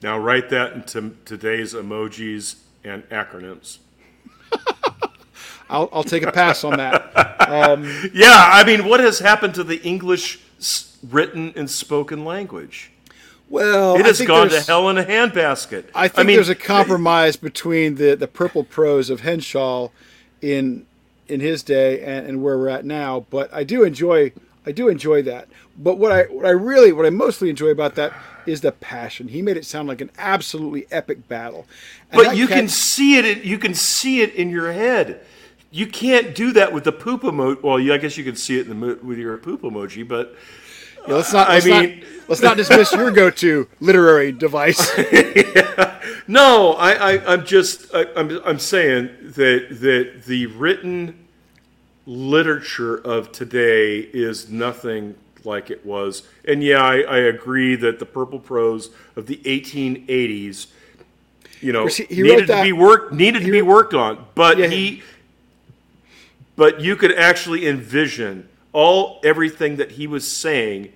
now 0.02 0.18
write 0.18 0.48
that 0.50 0.72
into 0.72 1.14
today's 1.24 1.74
emojis 1.74 2.56
and 2.84 3.08
acronyms. 3.10 3.78
I'll, 5.70 5.88
I'll 5.92 6.04
take 6.04 6.22
a 6.22 6.32
pass 6.32 6.64
on 6.64 6.76
that. 6.76 7.48
Um, 7.48 7.84
yeah, 8.14 8.50
I 8.52 8.64
mean, 8.64 8.84
what 8.84 9.00
has 9.00 9.20
happened 9.20 9.54
to 9.54 9.64
the 9.64 9.80
English 9.82 10.40
written 11.02 11.52
and 11.56 11.70
spoken 11.70 12.24
language? 12.24 12.90
Well, 13.48 13.96
It 13.96 14.04
I 14.04 14.08
has 14.08 14.20
gone 14.22 14.48
to 14.48 14.60
hell 14.60 14.88
in 14.88 14.98
a 14.98 15.04
handbasket. 15.04 15.86
I 15.94 16.08
think 16.08 16.26
mean, 16.26 16.36
there's 16.36 16.48
a 16.48 16.54
compromise 16.54 17.36
between 17.36 17.96
the, 17.96 18.14
the 18.14 18.28
purple 18.28 18.64
prose 18.64 19.10
of 19.10 19.20
Henshall 19.22 19.90
in 20.42 20.84
in 21.28 21.40
his 21.40 21.62
day 21.62 22.02
and, 22.02 22.26
and 22.26 22.42
where 22.42 22.58
we're 22.58 22.68
at 22.68 22.84
now. 22.84 23.24
But 23.30 23.52
I 23.54 23.64
do 23.64 23.84
enjoy 23.84 24.32
I 24.66 24.72
do 24.72 24.88
enjoy 24.88 25.22
that. 25.22 25.48
But 25.78 25.96
what 25.96 26.12
I 26.12 26.24
what 26.24 26.44
I 26.44 26.50
really 26.50 26.92
what 26.92 27.06
I 27.06 27.10
mostly 27.10 27.48
enjoy 27.48 27.68
about 27.68 27.94
that 27.94 28.12
is 28.44 28.60
the 28.60 28.72
passion. 28.72 29.28
He 29.28 29.40
made 29.40 29.56
it 29.56 29.64
sound 29.64 29.88
like 29.88 30.00
an 30.00 30.10
absolutely 30.18 30.86
epic 30.90 31.28
battle. 31.28 31.64
And 32.10 32.22
But 32.24 32.36
you 32.36 32.46
cat- 32.48 32.58
can 32.58 32.68
see 32.68 33.16
it. 33.16 33.24
in- 33.24 33.40
You 33.48 33.56
can 33.58 33.72
see 33.74 34.20
it 34.20 34.34
in 34.34 34.50
your 34.50 34.72
head. 34.72 35.20
You 35.70 35.86
can't 35.86 36.34
do 36.34 36.52
that 36.52 36.72
with 36.72 36.84
the 36.84 36.92
poop 36.92 37.22
emoji. 37.22 37.62
Well, 37.62 37.78
you, 37.80 37.94
I 37.94 37.96
guess 37.98 38.18
you 38.18 38.24
can 38.24 38.36
see 38.36 38.58
it 38.58 38.62
in 38.64 38.68
the 38.68 38.74
mo- 38.74 38.98
with 39.02 39.16
your 39.18 39.38
poop 39.38 39.62
emoji, 39.62 40.06
but 40.06 40.34
Yeah, 41.08 41.14
let's 41.14 41.32
not. 41.32 41.48
I 41.48 41.54
Let's 41.54 41.66
mean- 41.66 42.00
not, 42.00 42.08
let's 42.28 42.42
not 42.42 42.56
dismiss 42.58 42.92
your 42.92 43.10
go-to 43.10 43.68
literary 43.80 44.32
device. 44.32 44.78
no, 46.28 46.72
I, 46.74 46.92
I 47.14 47.32
I'm 47.32 47.44
just 47.44 47.94
I, 47.94 48.06
I'm 48.16 48.40
I'm 48.44 48.58
saying 48.58 49.10
that 49.36 49.66
that 49.80 50.24
the 50.26 50.46
written 50.46 51.26
literature 52.06 52.96
of 52.96 53.32
today 53.32 53.98
is 53.98 54.48
nothing 54.50 55.14
like 55.44 55.70
it 55.70 55.84
was. 55.86 56.22
And 56.46 56.62
yeah, 56.62 56.82
I, 56.82 57.00
I 57.00 57.16
agree 57.18 57.74
that 57.76 57.98
the 57.98 58.06
purple 58.06 58.38
prose 58.38 58.90
of 59.16 59.26
the 59.26 59.36
1880s, 59.44 60.66
you 61.60 61.72
know, 61.72 61.86
he- 61.86 62.04
he 62.04 62.22
needed 62.22 62.40
to 62.42 62.46
that- 62.46 62.62
be 62.64 62.72
worked 62.72 63.12
needed 63.12 63.42
to 63.44 63.50
be 63.50 63.62
worked 63.62 63.94
on. 63.94 64.24
But 64.34 64.58
Yeah, 64.58 64.66
he, 64.68 65.02
but 66.56 66.80
you 66.80 66.96
could 66.96 67.12
actually 67.16 67.66
envision 67.66 68.48
all 68.72 69.20
everything 69.24 69.76
that 69.76 69.92
he 69.92 70.06
was 70.06 70.30
saying 70.30 70.92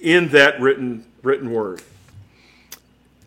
in 0.00 0.28
that 0.28 0.60
written 0.60 1.04
written 1.22 1.50
word. 1.52 1.82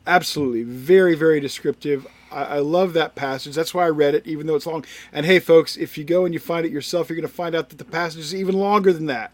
Absolutely, 0.08 0.64
very 0.64 1.16
very 1.16 1.40
descriptive. 1.40 2.08
I, 2.32 2.44
I 2.44 2.60
love 2.60 2.94
that 2.94 3.14
passage. 3.16 3.56
That's 3.56 3.74
why 3.74 3.86
I 3.86 3.90
read 3.90 4.16
it, 4.16 4.26
even 4.26 4.48
though 4.48 4.56
it's 4.56 4.66
long. 4.66 4.86
And 5.12 5.26
hey, 5.26 5.40
folks, 5.40 5.78
if 5.78 5.98
you 5.98 6.04
go 6.04 6.26
and 6.26 6.34
you 6.34 6.40
find 6.40 6.66
it 6.66 6.72
yourself, 6.72 7.10
you're 7.10 7.18
going 7.18 7.28
to 7.28 7.34
find 7.34 7.54
out 7.56 7.70
that 7.70 7.78
the 7.78 7.86
passage 7.86 8.22
is 8.22 8.34
even 8.36 8.56
longer 8.56 8.94
than 8.94 9.06
that. 9.08 9.32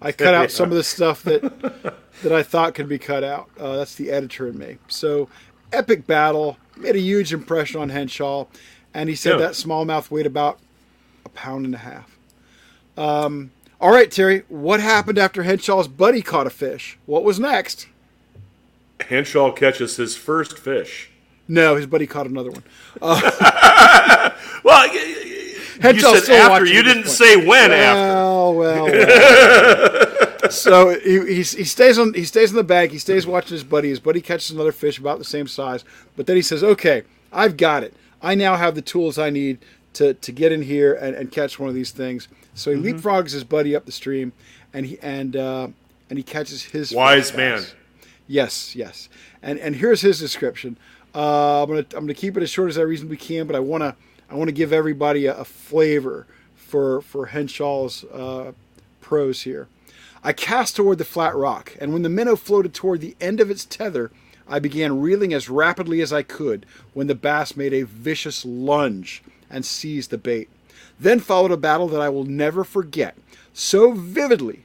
I 0.00 0.12
cut 0.12 0.32
out 0.34 0.50
some 0.50 0.70
of 0.70 0.76
the 0.76 0.84
stuff 0.84 1.22
that 1.24 1.42
that 2.22 2.32
I 2.32 2.42
thought 2.42 2.74
could 2.74 2.88
be 2.88 2.98
cut 2.98 3.22
out. 3.24 3.48
Uh, 3.58 3.76
that's 3.76 3.94
the 3.96 4.10
editor 4.10 4.48
in 4.48 4.58
me. 4.58 4.78
So, 4.88 5.28
epic 5.72 6.06
battle 6.06 6.56
made 6.76 6.96
a 6.96 7.00
huge 7.00 7.32
impression 7.32 7.80
on 7.80 7.90
Henshall, 7.90 8.48
and 8.94 9.08
he 9.08 9.14
said 9.14 9.32
Yeah. 9.32 9.46
that 9.46 9.52
smallmouth 9.52 10.10
weighed 10.10 10.26
about 10.26 10.58
a 11.24 11.28
pound 11.28 11.64
and 11.66 11.74
a 11.74 11.78
half. 11.78 12.16
Um, 12.96 13.50
all 13.80 13.92
right, 13.92 14.10
Terry, 14.10 14.42
what 14.48 14.80
happened 14.80 15.18
after 15.18 15.42
Henshall's 15.44 15.88
buddy 15.88 16.22
caught 16.22 16.46
a 16.46 16.50
fish? 16.50 16.98
What 17.06 17.22
was 17.24 17.38
next? 17.38 17.86
Henshall 19.08 19.56
catches 19.56 19.96
his 19.96 20.16
first 20.16 20.58
fish. 20.58 21.10
No, 21.46 21.76
his 21.76 21.86
buddy 21.86 22.06
caught 22.06 22.26
another 22.26 22.50
one. 22.50 22.62
Well, 24.64 24.86
y- 24.88 24.92
y- 24.92 25.90
you 25.92 26.00
said 26.00 26.28
after. 26.40 26.66
You 26.66 26.82
didn't 26.82 27.04
point. 27.04 27.14
say 27.16 27.36
when 27.46 27.70
after. 27.72 28.00
Well, 28.14 28.54
well. 28.54 28.84
well. 28.86 30.50
so 30.50 30.98
he, 30.98 31.20
he, 31.26 31.34
he 31.36 31.64
stays 31.64 31.98
on 31.98 32.12
he 32.12 32.24
stays 32.24 32.50
in 32.50 32.56
the 32.56 32.64
bank. 32.64 32.90
He 32.92 32.98
stays 32.98 33.26
watching 33.26 33.54
his 33.54 33.64
buddy. 33.64 33.88
His 33.88 34.00
buddy 34.00 34.20
catches 34.20 34.50
another 34.50 34.72
fish 34.72 34.98
about 34.98 35.18
the 35.18 35.24
same 35.24 35.46
size. 35.46 35.84
But 36.16 36.26
then 36.26 36.36
he 36.36 36.42
says, 36.42 36.62
"Okay, 36.64 37.04
I've 37.32 37.56
got 37.56 37.82
it. 37.84 37.94
I 38.20 38.34
now 38.34 38.56
have 38.56 38.74
the 38.74 38.82
tools 38.82 39.18
I 39.18 39.30
need 39.30 39.58
to, 39.94 40.14
to 40.14 40.32
get 40.32 40.50
in 40.52 40.62
here 40.62 40.94
and, 40.94 41.14
and 41.14 41.30
catch 41.30 41.58
one 41.58 41.68
of 41.68 41.74
these 41.74 41.92
things." 41.92 42.28
So 42.54 42.74
he 42.74 42.76
leapfrogs 42.92 43.30
his 43.32 43.44
buddy 43.44 43.76
up 43.76 43.86
the 43.86 43.92
stream, 43.92 44.32
and 44.74 44.84
he 44.86 44.98
and 45.00 45.36
uh, 45.36 45.68
and 46.10 46.18
he 46.18 46.22
catches 46.24 46.62
his 46.64 46.92
Wise 46.92 47.34
man. 47.34 47.58
bass. 47.58 47.74
Yes, 48.28 48.76
yes. 48.76 49.08
And 49.42 49.58
and 49.58 49.74
here's 49.74 50.02
his 50.02 50.20
description. 50.20 50.76
Uh, 51.14 51.62
I'm 51.62 51.68
gonna 51.68 51.86
I'm 51.94 52.04
gonna 52.04 52.14
keep 52.14 52.36
it 52.36 52.42
as 52.42 52.50
short 52.50 52.68
as 52.68 52.78
I 52.78 52.82
reasonably 52.82 53.16
can, 53.16 53.46
but 53.46 53.56
I 53.56 53.60
wanna 53.60 53.96
I 54.30 54.34
wanna 54.34 54.52
give 54.52 54.72
everybody 54.72 55.26
a, 55.26 55.34
a 55.38 55.44
flavor 55.44 56.26
for 56.54 57.00
for 57.00 57.26
Henshall's 57.26 58.04
uh, 58.04 58.52
prose 59.00 59.42
here. 59.42 59.66
I 60.22 60.32
cast 60.32 60.76
toward 60.76 60.98
the 60.98 61.04
flat 61.04 61.34
rock, 61.34 61.74
and 61.80 61.92
when 61.92 62.02
the 62.02 62.08
minnow 62.08 62.36
floated 62.36 62.74
toward 62.74 63.00
the 63.00 63.16
end 63.20 63.40
of 63.40 63.50
its 63.50 63.64
tether, 63.64 64.10
I 64.46 64.58
began 64.58 65.00
reeling 65.00 65.32
as 65.32 65.48
rapidly 65.48 66.00
as 66.02 66.12
I 66.12 66.22
could 66.22 66.66
when 66.92 67.06
the 67.06 67.14
bass 67.14 67.56
made 67.56 67.72
a 67.72 67.82
vicious 67.82 68.44
lunge 68.44 69.22
and 69.48 69.64
seized 69.64 70.10
the 70.10 70.18
bait. 70.18 70.48
Then 71.00 71.20
followed 71.20 71.52
a 71.52 71.56
battle 71.56 71.88
that 71.88 72.00
I 72.00 72.08
will 72.08 72.24
never 72.24 72.64
forget. 72.64 73.16
So 73.52 73.92
vividly 73.92 74.64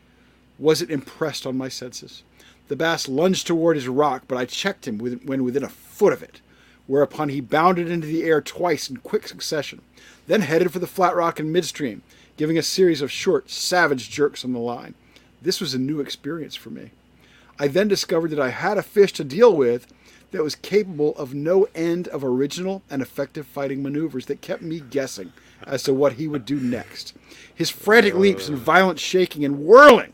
was 0.58 0.82
it 0.82 0.90
impressed 0.90 1.46
on 1.46 1.58
my 1.58 1.70
senses. 1.70 2.24
The 2.74 2.78
bass 2.78 3.08
lunged 3.08 3.46
toward 3.46 3.76
his 3.76 3.88
rock, 3.88 4.24
but 4.28 4.36
I 4.36 4.46
checked 4.46 4.88
him 4.88 4.98
when 4.98 5.44
within 5.44 5.64
a 5.64 5.70
foot 5.70 6.12
of 6.12 6.24
it, 6.24 6.42
whereupon 6.88 7.30
he 7.30 7.40
bounded 7.40 7.88
into 7.88 8.08
the 8.08 8.24
air 8.24 8.42
twice 8.42 8.90
in 8.90 8.98
quick 8.98 9.28
succession, 9.28 9.84
then 10.26 10.42
headed 10.42 10.74
for 10.74 10.80
the 10.80 10.88
flat 10.88 11.16
rock 11.16 11.40
in 11.40 11.52
midstream, 11.52 12.02
giving 12.36 12.58
a 12.58 12.64
series 12.64 13.00
of 13.00 13.12
short, 13.12 13.52
savage 13.52 14.10
jerks 14.10 14.44
on 14.44 14.54
the 14.54 14.60
line. 14.60 14.96
This 15.40 15.62
was 15.62 15.76
a 15.76 15.78
new 15.78 16.00
experience 16.00 16.56
for 16.56 16.72
me. 16.72 16.90
I 17.60 17.68
then 17.68 17.88
discovered 17.88 18.32
that 18.32 18.40
I 18.40 18.50
had 18.50 18.80
a 18.80 18.82
fish 18.82 19.14
to 19.14 19.24
deal 19.24 19.56
with 19.56 19.86
that 20.32 20.42
was 20.42 20.56
capable 20.56 21.16
of 21.16 21.36
no 21.36 21.68
end 21.76 22.08
of 22.08 22.24
original 22.24 22.82
and 22.90 23.04
effective 23.04 23.46
fighting 23.46 23.84
maneuvers 23.84 24.26
that 24.26 24.42
kept 24.42 24.64
me 24.64 24.80
guessing 24.80 25.32
as 25.62 25.84
to 25.84 25.94
what 25.94 26.14
he 26.14 26.28
would 26.28 26.44
do 26.44 26.60
next. 26.60 27.14
His 27.54 27.70
frantic 27.70 28.16
leaps 28.16 28.48
and 28.48 28.58
violent 28.58 29.00
shaking 29.00 29.46
and 29.46 29.60
whirling 29.60 30.14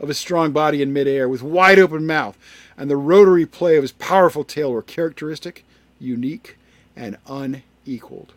of 0.00 0.08
his 0.08 0.18
strong 0.18 0.50
body 0.50 0.82
in 0.82 0.92
midair 0.92 1.28
with 1.28 1.42
wide 1.42 1.78
open 1.78 2.06
mouth 2.06 2.36
and 2.80 2.90
the 2.90 2.96
rotary 2.96 3.44
play 3.44 3.76
of 3.76 3.82
his 3.82 3.92
powerful 3.92 4.42
tail 4.42 4.72
were 4.72 4.80
characteristic, 4.80 5.66
unique, 5.98 6.56
and 6.96 7.18
unequaled. 7.26 8.32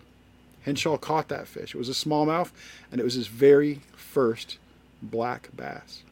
Henshall 0.67 1.00
caught 1.00 1.29
that 1.29 1.48
fish. 1.48 1.74
It 1.74 1.77
was 1.77 1.88
a 1.88 1.93
smallmouth, 1.93 2.51
and 2.91 3.00
it 3.00 3.05
was 3.05 3.13
his 3.13 3.27
very 3.27 3.79
first 3.96 4.58
black 5.01 5.50
bass. 5.55 6.03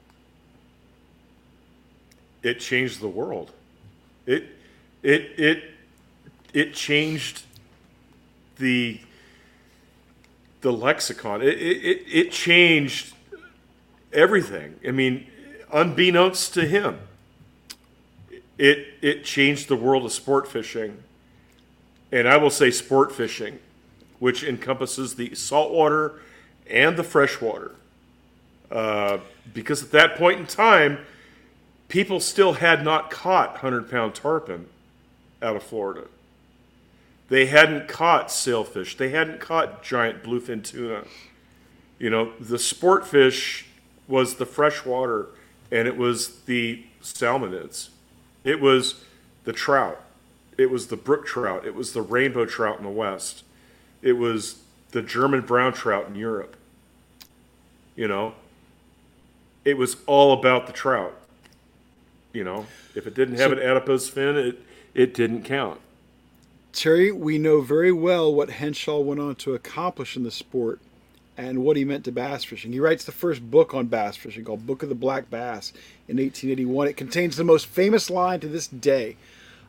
It 2.42 2.62
changed 2.62 3.02
the 3.02 3.10
world. 3.10 3.52
It 4.26 4.46
it 5.04 5.38
it 5.38 5.64
it 6.54 6.74
changed 6.74 7.44
the 8.58 9.00
the 10.62 10.72
lexicon. 10.72 11.42
It 11.42 11.58
it, 11.60 12.06
it, 12.08 12.32
changed 12.32 13.14
everything. 14.14 14.80
I 14.88 14.92
mean, 14.92 15.28
unbeknownst 15.74 16.54
to 16.56 16.66
him, 16.66 17.00
it 18.58 18.88
it 19.02 19.24
changed 19.24 19.68
the 19.68 19.76
world 19.76 20.06
of 20.06 20.12
sport 20.12 20.48
fishing. 20.48 21.04
And 22.12 22.28
I 22.28 22.38
will 22.38 22.50
say 22.50 22.72
sport 22.72 23.14
fishing 23.14 23.60
which 24.22 24.44
encompasses 24.44 25.16
the 25.16 25.34
saltwater 25.34 26.20
and 26.70 26.96
the 26.96 27.04
freshwater. 27.04 27.72
Uh, 28.70 29.18
because 29.52 29.82
at 29.82 29.90
that 29.90 30.16
point 30.16 30.40
in 30.40 30.46
time, 30.46 31.00
people 31.88 32.20
still 32.20 32.54
had 32.54 32.84
not 32.84 33.10
caught 33.10 33.54
100 33.54 33.90
pound 33.90 34.14
tarpon 34.14 34.68
out 35.42 35.56
of 35.56 35.64
Florida. 35.64 36.04
They 37.30 37.48
hadn't 37.48 37.88
caught 37.88 38.32
sailfish. 38.32 38.96
They 38.96 39.10
hadn't 39.10 39.40
caught 39.40 39.82
giant 39.82 40.22
bluefin 40.22 40.64
tuna. 40.64 41.06
You 41.98 42.12
know, 42.12 42.34
the 42.40 42.60
sport 42.60 43.08
fish 43.08 43.66
was 44.08 44.36
the 44.36 44.46
freshwater 44.46 45.30
and 45.72 45.88
it 45.88 45.98
was 45.98 46.42
the 46.42 46.84
salmonids. 47.02 47.90
It 48.44 48.60
was 48.60 49.04
the 49.46 49.54
trout. 49.54 50.02
It 50.58 50.70
was 50.70 50.88
the 50.88 50.98
brook 50.98 51.26
trout. 51.26 51.66
It 51.66 51.74
was 51.74 51.94
the 51.94 52.02
rainbow 52.02 52.46
trout 52.46 52.78
in 52.78 52.84
the 52.84 52.90
West. 52.90 53.44
It 54.02 54.14
was 54.14 54.62
the 54.92 55.02
German 55.02 55.42
brown 55.42 55.74
trout 55.74 56.08
in 56.08 56.16
Europe. 56.16 56.56
You 57.96 58.08
know, 58.08 58.34
it 59.64 59.78
was 59.78 59.98
all 60.06 60.34
about 60.34 60.68
the 60.68 60.74
trout. 60.74 61.16
You 62.34 62.44
know, 62.44 62.66
if 62.96 63.08
it 63.08 63.14
didn't 63.14 63.38
have 63.38 63.52
so, 63.52 63.58
an 63.58 63.64
adipose 63.64 64.10
fin, 64.10 64.38
it, 64.38 64.62
it 64.94 65.14
didn't 65.14 65.44
count. 65.44 65.80
Terry, 66.74 67.12
we 67.12 67.38
know 67.38 67.62
very 67.62 67.92
well 67.92 68.34
what 68.34 68.50
Henshall 68.50 69.04
went 69.04 69.20
on 69.20 69.36
to 69.36 69.54
accomplish 69.54 70.16
in 70.16 70.24
the 70.24 70.32
sport 70.32 70.80
and 71.38 71.64
what 71.64 71.78
he 71.78 71.86
meant 71.86 72.06
to 72.06 72.12
bass 72.12 72.44
fishing. 72.44 72.72
He 72.72 72.80
writes 72.80 73.04
the 73.04 73.12
first 73.12 73.50
book 73.50 73.74
on 73.74 73.88
bass 73.88 74.16
fishing 74.16 74.44
called 74.44 74.68
Book 74.68 74.84
of 74.84 74.90
the 74.90 74.96
Black 74.96 75.30
Bass 75.30 75.72
in 76.08 76.18
1881. 76.18 76.88
It 76.88 76.98
contains 76.98 77.38
the 77.38 77.44
most 77.44 77.66
famous 77.66 78.10
line 78.10 78.40
to 78.42 78.48
this 78.48 78.68
day. 78.68 79.18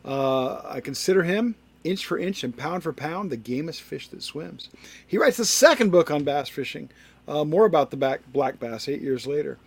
Uh, 0.05 0.61
I 0.65 0.81
consider 0.81 1.23
him, 1.23 1.55
inch 1.85 2.05
for 2.05 2.19
inch 2.19 2.43
and 2.43 2.57
pound 2.57 2.83
for 2.83 2.93
pound, 2.93 3.31
the 3.31 3.37
gamest 3.37 3.81
fish 3.81 4.09
that 4.09 4.23
swims. 4.23 4.69
He 5.07 5.19
writes 5.19 5.37
the 5.37 5.45
second 5.45 5.91
book 5.91 6.11
on 6.11 6.25
bass 6.25 6.49
fishing, 6.49 6.91
uh, 7.29 7.45
more 7.45 7.65
about 7.65 7.91
the 7.91 7.97
back, 7.97 8.21
black 8.33 8.59
bass, 8.59 8.89
eight 8.89 9.01
years 9.01 9.27
later. 9.27 9.59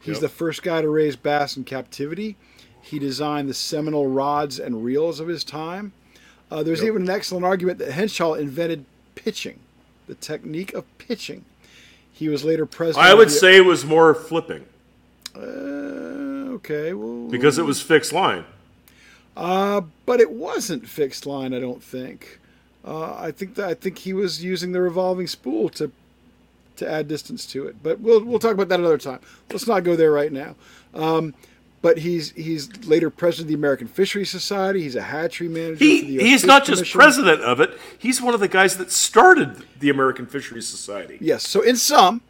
He's 0.00 0.16
yep. 0.16 0.22
the 0.22 0.28
first 0.28 0.62
guy 0.62 0.82
to 0.82 0.88
raise 0.88 1.16
bass 1.16 1.56
in 1.56 1.64
captivity. 1.64 2.36
He 2.82 2.98
designed 2.98 3.48
the 3.48 3.54
seminal 3.54 4.08
rods 4.08 4.58
and 4.58 4.84
reels 4.84 5.18
of 5.20 5.28
his 5.28 5.44
time. 5.44 5.92
Uh, 6.50 6.62
there's 6.62 6.80
yep. 6.80 6.88
even 6.88 7.02
an 7.02 7.10
excellent 7.10 7.44
argument 7.44 7.78
that 7.78 7.90
Henshall 7.90 8.38
invented 8.38 8.84
pitching, 9.14 9.60
the 10.06 10.14
technique 10.14 10.74
of 10.74 10.84
pitching. 11.06 11.44
He 12.12 12.28
was 12.28 12.44
later 12.44 12.66
president. 12.66 13.06
I 13.06 13.14
would 13.14 13.28
the, 13.28 13.32
say 13.32 13.56
it 13.56 13.64
was 13.64 13.84
more 13.84 14.14
flipping. 14.14 14.64
Uh, 15.34 15.40
okay, 16.56 16.92
well, 16.92 17.28
because 17.28 17.58
it 17.58 17.64
was 17.64 17.82
fixed 17.82 18.12
line. 18.12 18.44
Uh, 19.36 19.82
but 20.06 20.20
it 20.20 20.30
wasn't 20.30 20.88
fixed 20.88 21.26
line. 21.26 21.52
I 21.52 21.58
don't 21.58 21.82
think. 21.82 22.38
Uh, 22.84 23.14
I 23.14 23.32
think 23.32 23.56
that 23.56 23.68
I 23.68 23.74
think 23.74 23.98
he 23.98 24.12
was 24.12 24.44
using 24.44 24.72
the 24.72 24.80
revolving 24.80 25.26
spool 25.26 25.68
to 25.70 25.90
to 26.76 26.90
add 26.90 27.08
distance 27.08 27.46
to 27.46 27.66
it. 27.66 27.82
But 27.82 28.00
we'll 28.00 28.24
we'll 28.24 28.38
talk 28.38 28.52
about 28.52 28.68
that 28.68 28.78
another 28.78 28.98
time. 28.98 29.20
Let's 29.50 29.66
not 29.66 29.84
go 29.84 29.96
there 29.96 30.12
right 30.12 30.32
now. 30.32 30.54
Um, 30.94 31.34
but 31.84 31.98
he's 31.98 32.30
he's 32.30 32.86
later 32.86 33.10
president 33.10 33.44
of 33.44 33.48
the 33.48 33.54
American 33.54 33.86
Fisheries 33.86 34.30
Society. 34.30 34.80
He's 34.80 34.96
a 34.96 35.02
hatchery 35.02 35.50
manager. 35.50 35.84
He, 35.84 36.18
he's 36.18 36.42
not 36.42 36.64
just 36.64 36.90
president 36.90 37.42
of 37.42 37.60
it. 37.60 37.78
He's 37.98 38.22
one 38.22 38.32
of 38.32 38.40
the 38.40 38.48
guys 38.48 38.78
that 38.78 38.90
started 38.90 39.66
the 39.80 39.90
American 39.90 40.24
Fisheries 40.24 40.66
Society. 40.66 41.18
Yes. 41.20 41.46
So 41.46 41.60
in 41.60 41.76
sum, 41.76 42.22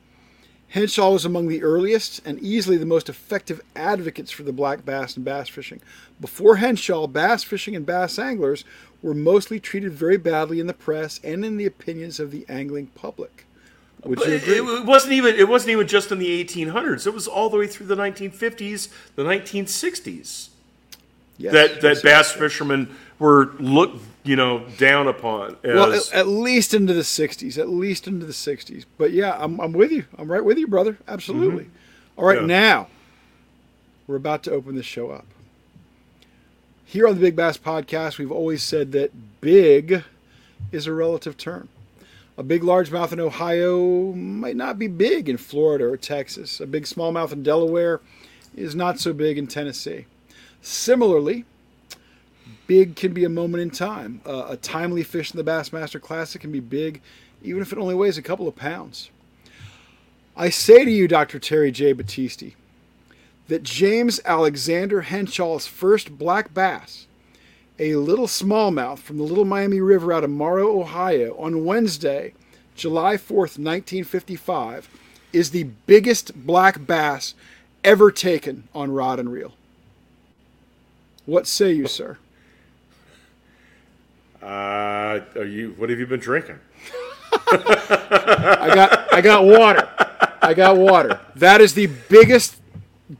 Henshall 0.75 1.13
was 1.13 1.25
among 1.25 1.47
the 1.47 1.63
earliest 1.63 2.21
and 2.27 2.41
easily 2.41 2.77
the 2.77 2.85
most 2.85 3.09
effective 3.09 3.61
advocates 3.77 4.33
for 4.33 4.43
the 4.43 4.53
black 4.53 4.85
bass 4.85 5.15
and 5.15 5.25
bass 5.25 5.49
fishing. 5.49 5.81
Before 6.21 6.57
Henshall, 6.57 7.13
bass 7.13 7.45
fishing 7.45 7.77
and 7.77 7.87
bass 7.87 8.19
anglers 8.19 8.65
were 9.03 9.15
mostly 9.15 9.61
treated 9.61 9.93
very 9.93 10.17
badly 10.17 10.59
in 10.59 10.67
the 10.67 10.75
press 10.75 11.21
and 11.23 11.45
in 11.45 11.59
the 11.59 11.67
opinions 11.67 12.19
of 12.19 12.33
the 12.33 12.45
angling 12.49 12.89
public. 12.89 13.47
Would 14.05 14.21
you 14.21 14.35
agree? 14.35 14.57
It 14.57 14.85
wasn't 14.85 15.15
even 15.15 15.35
it 15.37 15.49
wasn't 15.49 15.71
even 15.71 15.87
just 15.87 16.13
in 16.13 16.19
the 16.19 16.45
1800s. 16.45 17.07
It 17.07 17.15
was 17.15 17.27
all 17.27 17.49
the 17.49 17.57
way 17.57 17.67
through 17.67 17.87
the 17.87 17.97
1950s, 17.97 18.89
the 19.17 19.23
1960s. 19.23 20.49
Yes, 21.37 21.53
that 21.53 21.81
that 21.81 22.03
bass 22.03 22.33
fishermen 22.33 22.95
were 23.19 23.53
looked 23.59 24.03
you 24.23 24.37
know 24.37 24.67
down 24.79 25.09
upon. 25.09 25.57
As, 25.65 25.75
well, 25.75 25.93
at, 25.93 26.13
at, 26.13 26.27
least 26.29 26.75
into 26.75 26.93
the 26.93 27.03
60s, 27.03 27.59
at 27.59 27.69
least 27.69 28.07
into 28.07 28.27
the 28.27 28.33
60s. 28.33 28.85
But 28.99 29.13
yeah, 29.13 29.37
I'm 29.39 29.61
I'm 29.61 29.73
with 29.73 29.91
you. 29.91 30.05
I'm 30.19 30.31
right 30.31 30.45
with 30.45 30.59
you, 30.59 30.67
brother. 30.67 30.99
Absolutely. 31.09 31.65
Mm-hmm. 31.65 32.21
All 32.21 32.27
right, 32.27 32.41
yeah. 32.41 32.47
now 32.47 32.89
we're 34.07 34.17
about 34.17 34.43
to 34.45 34.51
open 34.53 34.75
this 34.77 34.87
show 34.87 35.11
up. 35.11 35.27
Here 36.85 37.09
on 37.09 37.15
the 37.15 37.21
Big 37.21 37.35
Bass 37.35 37.59
Podcast, 37.59 38.19
we've 38.19 38.31
always 38.31 38.63
said 38.63 38.93
that 38.93 39.41
big 39.41 40.05
is 40.71 40.87
a 40.87 40.93
relative 40.93 41.37
term. 41.37 41.69
A 42.37 42.43
big 42.43 42.63
largemouth 42.63 43.13
in 43.13 43.21
Ohio 43.21 44.13
might 44.13 44.57
not 44.57 44.79
be 44.79 44.89
big 44.89 45.29
in 45.29 45.37
Florida 45.37 45.85
or 45.85 45.97
Texas. 45.97 46.61
A 46.61 46.67
big 46.67 46.85
smallmouth 46.85 47.33
in 47.33 47.43
Delaware 47.43 48.01
is 48.57 48.75
not 48.75 48.99
so 48.99 49.13
big 49.13 49.39
in 49.39 49.47
Tennessee. 49.47 50.07
Similarly, 50.61 51.45
big 52.67 52.97
can 52.97 53.13
be 53.13 53.25
a 53.25 53.29
moment 53.29 53.63
in 53.63 53.71
time. 53.71 54.21
Uh, 54.27 54.47
a 54.49 54.57
timely 54.57 55.05
fish 55.05 55.33
in 55.33 55.37
the 55.37 55.49
Bassmaster 55.49 56.01
Classic 56.01 56.41
can 56.41 56.51
be 56.51 56.61
big 56.61 57.01
even 57.45 57.63
if 57.63 57.73
it 57.73 57.79
only 57.79 57.95
weighs 57.95 58.19
a 58.19 58.23
couple 58.23 58.49
of 58.49 58.57
pounds. 58.57 59.11
I 60.37 60.51
say 60.51 60.85
to 60.85 60.91
you, 60.91 61.07
Dr. 61.07 61.39
Terry 61.39 61.71
J. 61.71 61.95
Battisti, 61.95 62.55
that 63.47 63.63
James 63.63 64.19
Alexander 64.25 65.03
Henshall's 65.03 65.67
first 65.67 66.19
black 66.19 66.53
bass 66.53 67.07
a 67.79 67.97
little 67.97 68.27
smallmouth 68.27 68.99
from 69.01 69.19
the 69.19 69.25
Little 69.25 69.45
Miami 69.45 69.81
River 69.81 70.13
out 70.13 70.25
of 70.25 70.31
Morrow, 70.31 70.81
Ohio, 70.81 71.37
on 71.39 71.65
Wednesday, 71.65 72.35
July 72.77 73.17
4th, 73.17 73.59
1955, 73.59 74.89
is 75.33 75.51
the 75.51 75.65
biggest 75.87 76.47
black 76.47 76.87
bass 76.87 77.35
ever 77.83 78.11
taken 78.11 78.69
on 78.75 78.93
rod 78.93 79.19
and 79.19 79.33
reel. 79.33 79.55
What 81.27 81.47
say 81.47 81.73
you, 81.73 81.89
sir? 81.89 82.19
Uh, 84.43 85.21
are 85.37 85.45
you? 85.45 85.75
What 85.79 85.89
have 85.89 85.99
you 85.99 86.07
been 86.07 86.21
drinking? 86.21 86.59
I 87.33 88.71
got, 88.75 89.13
I 89.15 89.21
got 89.23 89.45
water. 89.45 89.89
I 90.43 90.53
got 90.53 90.77
water. 90.77 91.19
That 91.35 91.63
is 91.63 91.73
the 91.73 91.87
biggest 91.87 92.61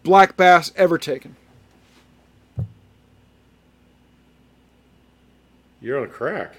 black 0.03 0.37
bass 0.37 0.71
ever 0.77 0.99
taken. 0.99 1.35
You're 5.85 5.99
on 5.99 6.05
a 6.05 6.09
crack. 6.09 6.55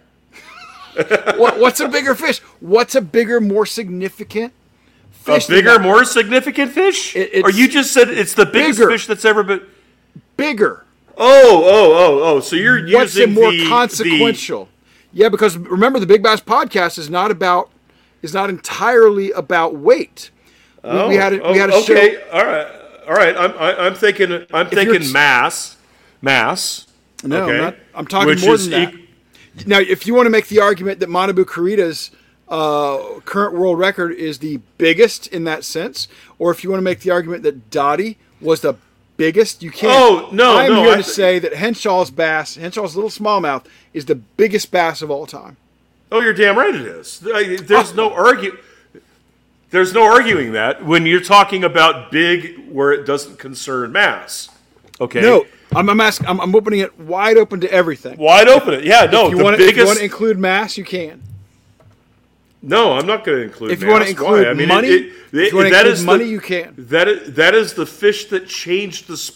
what, 1.36 1.60
what's 1.60 1.80
a 1.80 1.88
bigger 1.88 2.14
fish? 2.14 2.38
What's 2.60 2.94
a 2.94 3.02
bigger, 3.02 3.42
more 3.42 3.66
significant 3.66 4.54
fish? 5.10 5.50
A 5.50 5.52
bigger, 5.52 5.80
more 5.80 6.06
significant 6.06 6.72
fish? 6.72 7.16
It, 7.16 7.44
or 7.44 7.50
you 7.50 7.68
just 7.68 7.92
said 7.92 8.10
it's 8.10 8.36
the 8.36 8.46
biggest 8.46 8.78
bigger. 8.78 8.92
fish 8.92 9.08
that's 9.08 9.26
ever 9.26 9.42
been 9.42 9.62
bigger. 10.38 10.86
Oh, 11.18 11.64
oh, 11.66 11.94
oh, 11.96 12.24
oh! 12.24 12.40
So 12.40 12.56
you're 12.56 12.84
what's 12.94 13.16
using 13.16 13.34
more 13.34 13.52
the, 13.52 13.68
consequential? 13.68 14.66
The... 15.12 15.24
Yeah, 15.24 15.30
because 15.30 15.58
remember, 15.58 15.98
the 16.00 16.06
Big 16.06 16.22
Bass 16.22 16.40
podcast 16.40 17.00
is 17.00 17.10
not 17.10 17.32
about 17.32 17.72
is 18.22 18.32
not 18.32 18.52
entirely 18.52 19.32
about 19.32 19.76
weight. 19.76 20.30
Oh, 20.84 21.08
we, 21.08 21.16
we 21.16 21.18
oh, 21.18 21.22
had 21.22 21.34
a, 21.34 21.38
we 21.38 21.42
oh, 21.42 21.54
had 21.56 21.70
a 21.72 21.74
oh, 21.74 21.82
okay. 21.82 22.14
show. 22.14 22.30
All 22.32 22.46
right, 22.46 22.68
all 23.08 23.14
right. 23.16 23.36
I'm 23.36 23.52
I, 23.54 23.72
am 23.72 23.80
i 23.80 23.88
am 23.88 23.96
thinking 23.96 24.46
I'm 24.54 24.70
thinking 24.70 25.12
mass, 25.12 25.78
mass. 26.22 26.86
No, 27.24 27.46
okay, 27.46 27.58
not, 27.58 27.76
I'm 27.96 28.06
talking 28.06 28.40
more 28.42 28.58
than 28.58 28.70
that. 28.70 29.05
Now, 29.65 29.80
if 29.80 30.06
you 30.06 30.13
want 30.13 30.26
to 30.26 30.30
make 30.30 30.48
the 30.48 30.60
argument 30.60 31.00
that 31.00 31.10
Manabu 31.10 31.46
Kurita's 31.46 32.12
uh, 32.48 33.20
current 33.26 33.56
world 33.56 33.80
record 33.80 34.12
is 34.12 34.39
the 34.39 34.60
biggest 34.78 35.28
in 35.28 35.46
that 35.46 35.63
sense, 35.63 36.08
or 36.38 36.52
if 36.52 36.63
you 36.63 36.70
want 36.70 36.80
to 36.80 36.84
make 36.84 37.00
the 37.02 37.12
argument 37.12 37.44
that 37.44 37.70
Dottie 37.70 38.18
was 38.41 38.62
the 38.62 38.76
biggest, 39.18 39.63
you 39.63 39.72
can't. 39.72 39.94
Oh 39.94 40.30
no, 40.32 40.58
I'm 40.58 40.72
no, 40.72 40.84
here 40.84 40.94
I, 40.94 40.98
to 40.98 41.04
say 41.04 41.39
that 41.39 41.54
Henshall's 41.54 42.12
bass, 42.12 42.56
Henshall's 42.58 42.96
little 42.96 43.10
smallmouth, 43.10 43.65
is 43.94 44.06
the 44.06 44.15
biggest 44.15 44.72
bass 44.72 45.02
of 45.02 45.10
all 45.10 45.26
time. 45.26 45.58
Oh, 46.12 46.22
you're 46.22 46.34
damn 46.34 46.58
right 46.58 46.74
it 46.74 46.82
is. 46.82 47.20
There's 47.20 47.96
no 47.96 48.13
argue. 48.13 48.58
There's 49.72 49.94
no 49.94 50.04
arguing 50.04 50.52
that 50.54 50.86
when 50.86 51.06
you're 51.06 51.20
talking 51.20 51.63
about 51.63 52.12
big 52.12 52.70
where 52.70 52.94
it 52.94 53.06
doesn't 53.06 53.39
concern 53.39 53.91
mass. 53.91 54.50
Okay. 55.00 55.22
No, 55.22 55.46
I'm, 55.76 55.90
I'm 55.90 56.00
asking. 56.00 56.28
I'm, 56.28 56.40
I'm, 56.40 56.56
opening 56.56 56.80
it 56.80 56.98
wide 57.00 57.38
open 57.38 57.60
to 57.62 57.72
everything. 57.72 58.18
Wide 58.18 58.48
open 58.48 58.76
it. 58.76 58.86
Yeah. 58.86 59.06
No. 59.06 59.28
If 59.28 59.38
you, 59.38 59.44
want, 59.44 59.58
biggest... 59.58 59.72
if 59.72 59.78
you 59.78 59.86
want 59.86 59.98
to 60.00 60.04
include 60.06 60.38
mass, 60.40 60.78
you 60.78 60.86
can. 60.86 61.22
No, 62.62 62.94
I'm 62.94 63.06
not 63.06 63.24
going 63.24 63.38
to 63.40 63.44
include. 63.44 63.72
If 63.72 63.84
you 63.84 63.90
want 63.90 64.06
to 64.06 64.10
include 64.10 64.48
I 64.48 64.54
mean, 64.54 64.68
money, 64.68 64.88
it, 64.88 65.06
it, 65.06 65.14
if 65.34 65.52
you 65.52 65.58
want 65.58 65.70
to 65.70 65.80
include 65.80 66.06
money, 66.06 66.24
the, 66.24 66.30
you 66.30 66.40
can. 66.40 66.74
That 66.78 67.08
is, 67.08 67.34
that 67.34 67.54
is 67.54 67.74
the 67.74 67.86
fish 67.86 68.26
that 68.30 68.48
changed 68.48 69.08
the. 69.08 69.34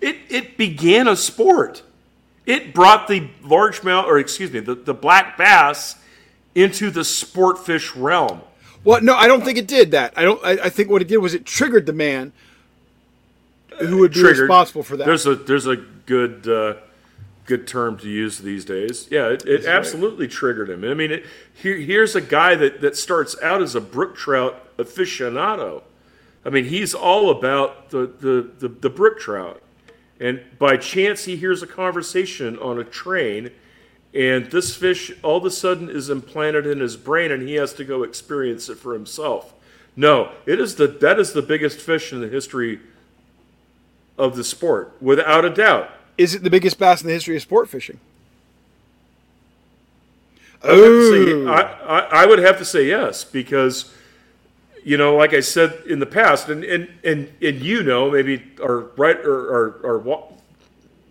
It 0.00 0.16
it 0.28 0.56
began 0.56 1.06
a 1.06 1.16
sport. 1.16 1.82
It 2.46 2.72
brought 2.72 3.06
the 3.06 3.28
largemouth, 3.42 4.04
or 4.04 4.18
excuse 4.18 4.50
me, 4.50 4.60
the, 4.60 4.74
the 4.74 4.94
black 4.94 5.36
bass 5.36 5.96
into 6.54 6.90
the 6.90 7.04
sport 7.04 7.58
fish 7.58 7.94
realm. 7.94 8.40
Well, 8.82 9.02
no, 9.02 9.14
I 9.14 9.28
don't 9.28 9.44
think 9.44 9.58
it 9.58 9.68
did 9.68 9.90
that. 9.90 10.14
I 10.16 10.22
don't. 10.22 10.42
I, 10.44 10.52
I 10.52 10.68
think 10.70 10.88
what 10.88 11.02
it 11.02 11.08
did 11.08 11.18
was 11.18 11.34
it 11.34 11.44
triggered 11.44 11.84
the 11.84 11.92
man 11.92 12.32
who 13.80 13.98
would 13.98 14.12
be 14.12 14.20
triggered. 14.20 14.42
responsible 14.42 14.82
for 14.82 14.96
that. 14.96 15.06
There's 15.06 15.26
a 15.26 15.34
there's 15.34 15.66
a 15.66 15.76
good 15.76 16.48
uh, 16.48 16.74
good 17.50 17.66
term 17.66 17.98
to 17.98 18.08
use 18.08 18.38
these 18.38 18.64
days. 18.64 19.08
Yeah, 19.10 19.28
it, 19.28 19.44
it 19.44 19.66
absolutely 19.66 20.26
right. 20.26 20.32
triggered 20.32 20.70
him. 20.70 20.84
I 20.84 20.94
mean, 20.94 21.10
it, 21.10 21.26
here, 21.52 21.76
here's 21.76 22.14
a 22.14 22.20
guy 22.20 22.54
that, 22.54 22.80
that 22.80 22.96
starts 22.96 23.34
out 23.42 23.60
as 23.60 23.74
a 23.74 23.80
brook 23.80 24.16
trout 24.16 24.76
aficionado. 24.76 25.82
I 26.44 26.50
mean, 26.50 26.66
he's 26.66 26.94
all 26.94 27.30
about 27.30 27.90
the, 27.90 28.06
the, 28.06 28.50
the, 28.60 28.68
the 28.68 28.88
brook 28.88 29.18
trout. 29.18 29.62
And 30.20 30.40
by 30.58 30.76
chance, 30.76 31.24
he 31.24 31.36
hears 31.36 31.62
a 31.62 31.66
conversation 31.66 32.56
on 32.58 32.78
a 32.78 32.84
train, 32.84 33.50
and 34.14 34.46
this 34.46 34.76
fish 34.76 35.10
all 35.22 35.38
of 35.38 35.44
a 35.44 35.50
sudden 35.50 35.88
is 35.90 36.08
implanted 36.08 36.66
in 36.66 36.78
his 36.78 36.96
brain, 36.96 37.32
and 37.32 37.42
he 37.42 37.54
has 37.54 37.72
to 37.74 37.84
go 37.84 38.04
experience 38.04 38.68
it 38.68 38.76
for 38.76 38.92
himself. 38.92 39.54
No, 39.96 40.30
it 40.46 40.60
is 40.60 40.76
the 40.76 40.86
that 40.86 41.18
is 41.18 41.32
the 41.32 41.42
biggest 41.42 41.80
fish 41.80 42.12
in 42.12 42.20
the 42.20 42.28
history 42.28 42.78
of 44.20 44.36
the 44.36 44.44
sport, 44.44 44.92
without 45.00 45.44
a 45.44 45.50
doubt. 45.50 45.90
Is 46.18 46.34
it 46.34 46.42
the 46.42 46.50
biggest 46.50 46.78
bass 46.78 47.00
in 47.00 47.08
the 47.08 47.14
history 47.14 47.34
of 47.36 47.42
sport 47.42 47.68
fishing? 47.68 47.98
I 50.62 50.72
would, 50.72 51.10
say, 51.10 51.46
I, 51.46 51.60
I, 51.62 51.98
I 52.22 52.26
would 52.26 52.38
have 52.38 52.58
to 52.58 52.66
say 52.66 52.86
yes 52.86 53.24
because 53.24 53.94
you 54.84 54.96
know, 54.96 55.16
like 55.16 55.34
I 55.34 55.40
said 55.40 55.82
in 55.86 55.98
the 55.98 56.06
past, 56.06 56.48
and 56.48 56.64
and 56.64 56.88
and, 57.02 57.32
and 57.42 57.60
you 57.60 57.82
know, 57.82 58.10
maybe 58.10 58.42
our 58.62 58.80
right 58.96 59.16
or 59.16 59.80
our, 59.84 59.98
our 59.98 60.18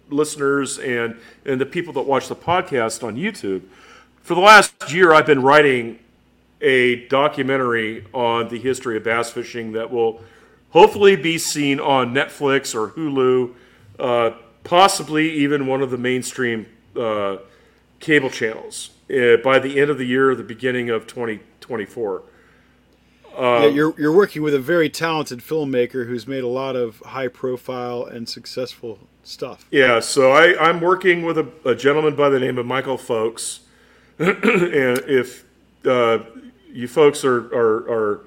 listeners 0.10 0.78
and 0.80 1.18
and 1.46 1.60
the 1.60 1.66
people 1.66 1.94
that 1.94 2.04
watch 2.04 2.28
the 2.28 2.36
podcast 2.36 3.04
on 3.04 3.16
YouTube, 3.16 3.64
for 4.22 4.36
the 4.36 4.42
last 4.42 4.92
year, 4.92 5.14
I've 5.14 5.26
been 5.26 5.42
writing 5.42 6.00
a 6.62 7.08
documentary 7.08 8.06
on 8.14 8.50
the 8.50 8.60
history 8.60 8.98
of 8.98 9.04
bass 9.04 9.32
fishing 9.32 9.72
that 9.74 9.92
will 9.92 10.22
hopefully 10.72 11.16
be 11.16 11.38
seen 11.38 11.80
on 11.80 12.14
Netflix 12.14 12.76
or 12.76 12.90
Hulu, 12.90 13.54
uh, 14.00 14.32
possibly 14.64 15.32
even 15.32 15.68
one 15.68 15.82
of 15.82 15.92
the 15.92 15.98
mainstream 15.98 16.68
uh, 16.96 17.38
cable 18.00 18.30
channels 18.30 18.92
uh, 19.10 19.38
by 19.44 19.60
the 19.60 19.80
end 19.80 19.90
of 19.90 19.98
the 19.98 20.06
year 20.06 20.32
or 20.32 20.36
the 20.36 20.44
beginning 20.44 20.90
of 20.90 21.08
2024. 21.08 22.24
yeah, 23.38 23.66
you're 23.68 23.94
you're 23.98 24.16
working 24.16 24.42
with 24.42 24.54
a 24.54 24.60
very 24.60 24.90
talented 24.90 25.40
filmmaker 25.40 26.08
who's 26.08 26.28
made 26.28 26.44
a 26.44 26.48
lot 26.48 26.76
of 26.76 27.00
high 27.06 27.28
profile 27.28 28.04
and 28.04 28.28
successful 28.28 29.00
stuff. 29.24 29.66
Yeah, 29.72 30.00
so 30.00 30.32
I, 30.32 30.60
I'm 30.60 30.82
working 30.82 31.24
with 31.24 31.38
a, 31.38 31.48
a 31.64 31.76
gentleman 31.76 32.16
by 32.16 32.30
the 32.30 32.40
name 32.40 32.58
of 32.58 32.66
Michael 32.66 32.98
Folks, 32.98 33.62
and 34.20 35.00
if 35.08 35.46
uh, 35.86 36.20
you 36.72 36.88
folks 36.88 37.24
are, 37.24 37.46
are, 37.54 37.78
are 37.90 38.22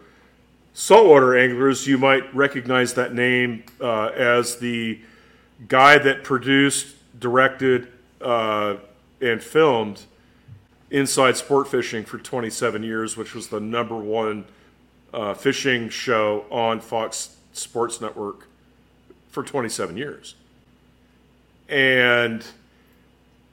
saltwater 0.74 1.36
anglers, 1.36 1.86
you 1.86 1.98
might 1.98 2.34
recognize 2.34 2.94
that 2.94 3.14
name 3.14 3.64
uh, 3.80 4.06
as 4.06 4.56
the 4.56 5.00
guy 5.68 5.98
that 5.98 6.24
produced, 6.24 6.96
directed, 7.18 7.88
uh, 8.20 8.76
and 9.20 9.42
filmed 9.42 10.02
Inside 10.90 11.36
Sport 11.36 11.68
Fishing 11.68 12.04
for 12.04 12.18
27 12.18 12.82
years, 12.82 13.16
which 13.16 13.34
was 13.34 13.48
the 13.48 13.60
number 13.60 13.96
one 13.96 14.44
uh, 15.14 15.34
fishing 15.34 15.88
show 15.88 16.44
on 16.50 16.80
Fox 16.80 17.36
Sports 17.52 18.00
Network 18.00 18.46
for 19.30 19.42
27 19.42 19.96
years. 19.96 20.34
And 21.68 22.44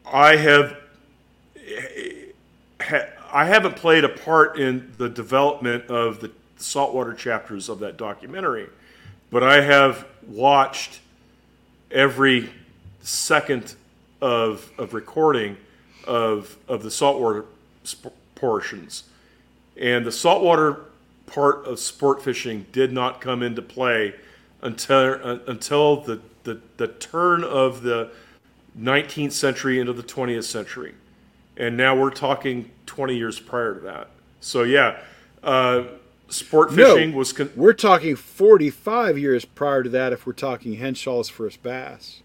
I 0.05 0.35
have. 0.35 0.77
I 3.31 3.45
haven't 3.45 3.75
played 3.75 4.03
a 4.03 4.09
part 4.09 4.57
in 4.57 4.91
the 4.97 5.07
development 5.07 5.85
of 5.85 6.19
the 6.19 6.31
saltwater 6.59 7.13
chapters 7.13 7.69
of 7.69 7.79
that 7.79 7.97
documentary, 7.97 8.67
but 9.31 9.43
I 9.43 9.61
have 9.61 10.05
watched 10.27 10.99
every 11.91 12.49
second 13.01 13.75
of, 14.21 14.69
of 14.77 14.93
recording 14.93 15.57
of, 16.05 16.57
of 16.67 16.83
the 16.83 16.91
saltwater 16.91 17.45
sp- 17.83 18.13
portions. 18.35 19.03
And 19.77 20.05
the 20.05 20.11
saltwater 20.11 20.81
part 21.25 21.65
of 21.65 21.79
sport 21.79 22.21
fishing 22.21 22.65
did 22.71 22.91
not 22.91 23.21
come 23.21 23.43
into 23.43 23.61
play 23.61 24.15
until, 24.61 25.19
uh, 25.23 25.39
until 25.47 26.01
the, 26.01 26.19
the, 26.43 26.59
the 26.77 26.87
turn 26.87 27.43
of 27.43 27.83
the 27.83 28.11
19th 28.77 29.31
century 29.31 29.79
into 29.79 29.93
the 29.93 30.03
20th 30.03 30.43
century. 30.43 30.93
And 31.57 31.77
now 31.77 31.95
we're 31.95 32.09
talking 32.09 32.69
20 32.85 33.15
years 33.15 33.39
prior 33.39 33.75
to 33.75 33.79
that. 33.81 34.09
So, 34.41 34.63
yeah, 34.63 34.99
uh, 35.43 35.83
sport 36.29 36.73
fishing 36.73 37.11
no, 37.11 37.17
was. 37.17 37.33
Con- 37.33 37.51
we're 37.55 37.73
talking 37.73 38.15
45 38.15 39.17
years 39.17 39.45
prior 39.45 39.83
to 39.83 39.89
that 39.89 40.13
if 40.13 40.25
we're 40.25 40.33
talking 40.33 40.77
Henshall's 40.77 41.29
first 41.29 41.61
bass. 41.63 42.21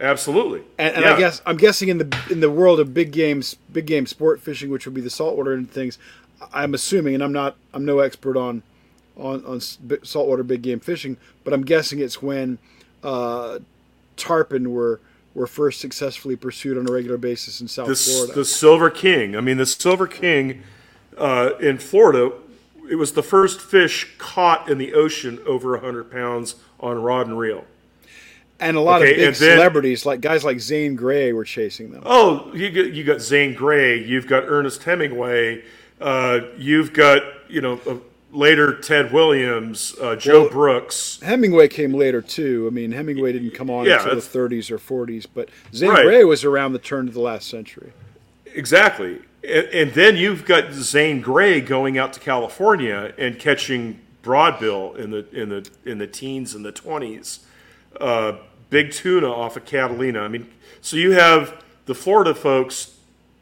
Absolutely. 0.00 0.62
And, 0.78 0.94
and 0.94 1.04
yeah. 1.04 1.14
I 1.14 1.18
guess 1.18 1.42
I'm 1.46 1.56
guessing 1.56 1.88
in 1.88 1.98
the 1.98 2.26
in 2.30 2.40
the 2.40 2.50
world 2.50 2.80
of 2.80 2.92
big 2.92 3.12
games, 3.12 3.56
big 3.72 3.86
game 3.86 4.06
sport 4.06 4.40
fishing, 4.40 4.70
which 4.70 4.84
would 4.84 4.94
be 4.94 5.00
the 5.00 5.10
saltwater 5.10 5.54
and 5.54 5.70
things. 5.70 5.98
I'm 6.52 6.74
assuming, 6.74 7.14
and 7.14 7.24
I'm 7.24 7.32
not, 7.32 7.56
I'm 7.72 7.86
no 7.86 8.00
expert 8.00 8.36
on, 8.36 8.62
on 9.16 9.44
on 9.46 9.60
saltwater 9.60 10.42
big 10.42 10.62
game 10.62 10.80
fishing, 10.80 11.16
but 11.44 11.54
I'm 11.54 11.62
guessing 11.62 11.98
it's 11.98 12.20
when 12.20 12.58
uh, 13.02 13.60
tarpon 14.16 14.72
were 14.72 15.00
were 15.34 15.46
first 15.46 15.80
successfully 15.80 16.36
pursued 16.36 16.76
on 16.78 16.88
a 16.88 16.92
regular 16.92 17.18
basis 17.18 17.60
in 17.60 17.68
South 17.68 17.88
the, 17.88 17.94
Florida. 17.94 18.32
The 18.34 18.44
Silver 18.44 18.90
King. 18.90 19.36
I 19.36 19.40
mean, 19.40 19.56
the 19.56 19.66
Silver 19.66 20.06
King 20.06 20.62
uh, 21.16 21.50
in 21.60 21.78
Florida 21.78 22.32
it 22.90 22.96
was 22.96 23.12
the 23.12 23.22
first 23.22 23.60
fish 23.60 24.16
caught 24.18 24.68
in 24.68 24.78
the 24.78 24.94
ocean 24.94 25.38
over 25.46 25.72
100 25.72 26.10
pounds 26.10 26.56
on 26.80 27.02
rod 27.02 27.26
and 27.26 27.38
reel. 27.38 27.64
And 28.58 28.76
a 28.76 28.80
lot 28.80 29.02
okay, 29.02 29.10
of 29.10 29.16
big 29.16 29.34
then, 29.34 29.56
celebrities, 29.56 30.06
like 30.06 30.20
guys 30.20 30.44
like 30.44 30.60
Zane 30.60 30.96
Grey, 30.96 31.32
were 31.32 31.44
chasing 31.44 31.90
them. 31.90 32.02
Oh, 32.06 32.52
you 32.54 32.70
got, 32.70 32.92
you 32.94 33.04
got 33.04 33.20
Zane 33.20 33.54
Grey, 33.54 34.02
you've 34.02 34.26
got 34.26 34.44
Ernest 34.46 34.82
Hemingway, 34.82 35.62
uh, 36.00 36.40
you've 36.56 36.94
got 36.94 37.22
you 37.48 37.60
know 37.60 37.78
uh, 37.86 37.96
later 38.32 38.78
Ted 38.78 39.12
Williams, 39.12 39.94
uh, 40.00 40.16
Joe 40.16 40.42
well, 40.42 40.50
Brooks. 40.50 41.20
Hemingway 41.20 41.68
came 41.68 41.92
later 41.92 42.22
too. 42.22 42.66
I 42.66 42.70
mean, 42.70 42.92
Hemingway 42.92 43.32
didn't 43.32 43.52
come 43.52 43.68
on 43.68 43.84
yeah, 43.84 44.02
until 44.02 44.14
the 44.14 44.20
30s 44.20 44.70
or 44.70 44.78
40s, 44.78 45.26
but 45.32 45.50
Zane 45.74 45.90
right. 45.90 46.04
Grey 46.04 46.24
was 46.24 46.42
around 46.42 46.72
the 46.72 46.78
turn 46.78 47.08
of 47.08 47.14
the 47.14 47.20
last 47.20 47.48
century. 47.48 47.92
Exactly, 48.54 49.20
and, 49.46 49.68
and 49.68 49.92
then 49.92 50.16
you've 50.16 50.44
got 50.44 50.72
Zane 50.72 51.20
Grey 51.20 51.60
going 51.60 51.98
out 51.98 52.12
to 52.14 52.20
California 52.20 53.14
and 53.16 53.38
catching 53.38 54.00
broadbill 54.22 54.96
in 54.96 55.10
the 55.10 55.28
in 55.30 55.48
the 55.48 55.70
in 55.84 55.98
the 55.98 56.06
teens 56.06 56.54
and 56.54 56.64
the 56.64 56.72
twenties, 56.72 57.46
uh, 58.00 58.34
big 58.70 58.90
tuna 58.90 59.30
off 59.30 59.56
of 59.56 59.64
Catalina. 59.64 60.20
I 60.20 60.28
mean, 60.28 60.50
so 60.80 60.96
you 60.96 61.12
have 61.12 61.62
the 61.86 61.94
Florida 61.94 62.34
folks 62.34 62.96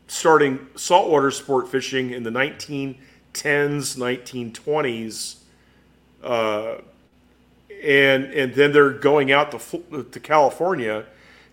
starting 0.07 0.67
saltwater 0.77 1.31
sport 1.31 1.69
fishing 1.69 2.11
in 2.11 2.23
the 2.23 2.31
1910s, 2.31 2.99
1920s, 3.33 5.37
uh, 6.23 6.77
and 7.83 8.25
and 8.27 8.55
then 8.55 8.73
they're 8.73 8.90
going 8.90 9.33
out 9.33 9.51
to 9.53 10.03
to 10.03 10.21
California, 10.21 11.07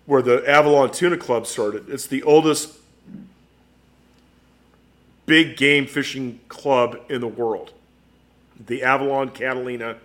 where 0.04 0.20
the 0.20 0.48
Avalon 0.48 0.90
Tuna 0.90 1.16
Club 1.16 1.46
started. 1.46 1.88
It's 1.88 2.06
the 2.06 2.22
oldest 2.22 2.81
big 5.26 5.56
game 5.56 5.86
fishing 5.86 6.40
club 6.48 6.98
in 7.08 7.20
the 7.20 7.28
world, 7.28 7.72
the 8.64 8.82
Avalon 8.82 9.30
Catalina 9.30 9.96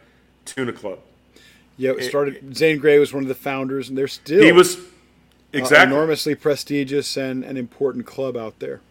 Tuna 0.45 0.73
Club. 0.73 0.99
Yeah, 1.77 1.91
it 1.91 2.09
started. 2.09 2.55
Zane 2.55 2.79
Grey 2.79 2.97
was 2.97 3.13
one 3.13 3.23
of 3.23 3.29
the 3.29 3.35
founders, 3.35 3.89
and 3.89 3.97
they're 3.97 4.07
still 4.07 4.43
he 4.43 4.51
was 4.51 4.79
exactly 5.53 5.77
uh, 5.77 5.83
enormously 5.83 6.35
prestigious 6.35 7.15
and 7.17 7.43
an 7.43 7.57
important 7.57 8.05
club 8.05 8.35
out 8.35 8.59
there. 8.59 8.81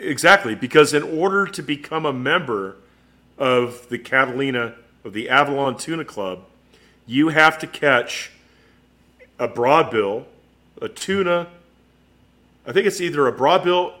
Exactly, 0.00 0.54
because 0.54 0.94
in 0.94 1.02
order 1.02 1.46
to 1.46 1.62
become 1.62 2.06
a 2.06 2.12
member 2.12 2.76
of 3.38 3.88
the 3.88 3.98
Catalina 3.98 4.74
of 5.04 5.12
the 5.12 5.28
Avalon 5.28 5.76
Tuna 5.76 6.04
Club, 6.04 6.44
you 7.06 7.28
have 7.28 7.58
to 7.58 7.66
catch 7.66 8.32
a 9.38 9.48
broadbill, 9.48 10.24
a 10.80 10.88
tuna. 10.88 11.48
I 12.66 12.72
think 12.72 12.86
it's 12.86 13.00
either 13.00 13.26
a 13.26 13.32
broadbill 13.32 13.92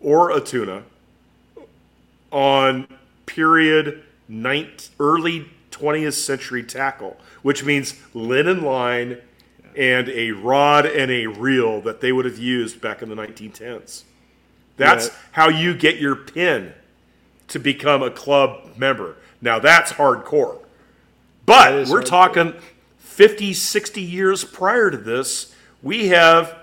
or 0.00 0.30
a 0.30 0.40
tuna 0.40 0.82
on 2.30 2.86
period 3.26 4.02
early 4.98 5.48
20th 5.70 6.14
century 6.14 6.62
tackle, 6.62 7.16
which 7.42 7.64
means 7.64 7.94
linen 8.14 8.62
line 8.62 9.18
and 9.76 10.08
a 10.08 10.32
rod 10.32 10.86
and 10.86 11.10
a 11.10 11.26
reel 11.26 11.80
that 11.80 12.00
they 12.00 12.12
would 12.12 12.24
have 12.24 12.38
used 12.38 12.80
back 12.80 13.02
in 13.02 13.08
the 13.08 13.14
1910s. 13.14 14.02
That's 14.76 15.08
yeah. 15.08 15.14
how 15.32 15.48
you 15.48 15.74
get 15.74 15.98
your 15.98 16.16
pin 16.16 16.72
to 17.48 17.58
become 17.58 18.02
a 18.02 18.10
club 18.10 18.76
member. 18.76 19.16
Now 19.40 19.58
that's 19.58 19.92
hardcore. 19.92 20.58
But 21.46 21.88
we're 21.88 22.00
hardcore. 22.00 22.04
talking 22.04 22.54
50, 22.98 23.52
60 23.52 24.00
years 24.00 24.44
prior 24.44 24.90
to 24.90 24.96
this, 24.96 25.54
we 25.82 26.08
have 26.08 26.59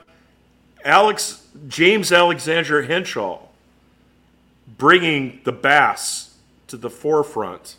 Alex 0.88 1.46
James 1.68 2.12
Alexander 2.12 2.88
Henshall 2.88 3.42
bringing 4.78 5.42
the 5.44 5.52
bass 5.52 6.38
to 6.68 6.78
the 6.78 6.90
forefront 6.90 7.76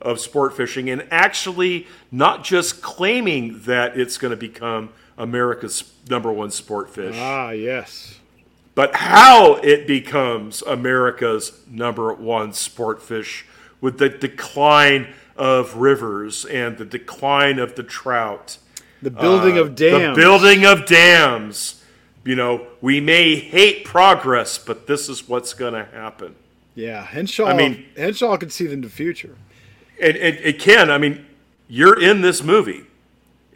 of 0.00 0.18
sport 0.18 0.56
fishing 0.56 0.88
and 0.88 1.06
actually 1.10 1.86
not 2.10 2.44
just 2.44 2.82
claiming 2.82 3.60
that 3.62 3.98
it's 3.98 4.16
going 4.16 4.30
to 4.30 4.36
become 4.36 4.90
America's 5.16 5.92
number 6.08 6.32
one 6.32 6.50
sport 6.50 6.88
fish. 6.88 7.16
Ah, 7.18 7.50
yes. 7.50 8.18
But 8.74 8.94
how 8.94 9.56
it 9.56 9.86
becomes 9.86 10.62
America's 10.62 11.60
number 11.68 12.12
one 12.14 12.52
sport 12.52 13.02
fish 13.02 13.44
with 13.80 13.98
the 13.98 14.08
decline 14.08 15.08
of 15.36 15.76
rivers 15.76 16.44
and 16.44 16.78
the 16.78 16.84
decline 16.84 17.58
of 17.58 17.74
the 17.74 17.82
trout. 17.82 18.58
The 19.02 19.10
building 19.10 19.58
uh, 19.58 19.62
of 19.62 19.74
dams. 19.74 20.16
The 20.16 20.22
building 20.22 20.64
of 20.64 20.86
dams. 20.86 21.77
You 22.28 22.36
know, 22.36 22.66
we 22.82 23.00
may 23.00 23.36
hate 23.36 23.86
progress, 23.86 24.58
but 24.58 24.86
this 24.86 25.08
is 25.08 25.26
what's 25.26 25.54
going 25.54 25.72
to 25.72 25.86
happen. 25.86 26.34
Yeah, 26.74 27.06
Henshall. 27.06 27.46
I 27.48 27.56
mean- 27.56 27.86
Henshall 27.96 28.38
can 28.38 28.50
see 28.50 28.70
in 28.70 28.82
the 28.82 28.90
future. 28.90 29.34
And, 29.98 30.14
and 30.14 30.36
it 30.36 30.58
can, 30.58 30.90
I 30.90 30.98
mean, 30.98 31.24
you're 31.68 31.98
in 31.98 32.20
this 32.20 32.42
movie, 32.42 32.84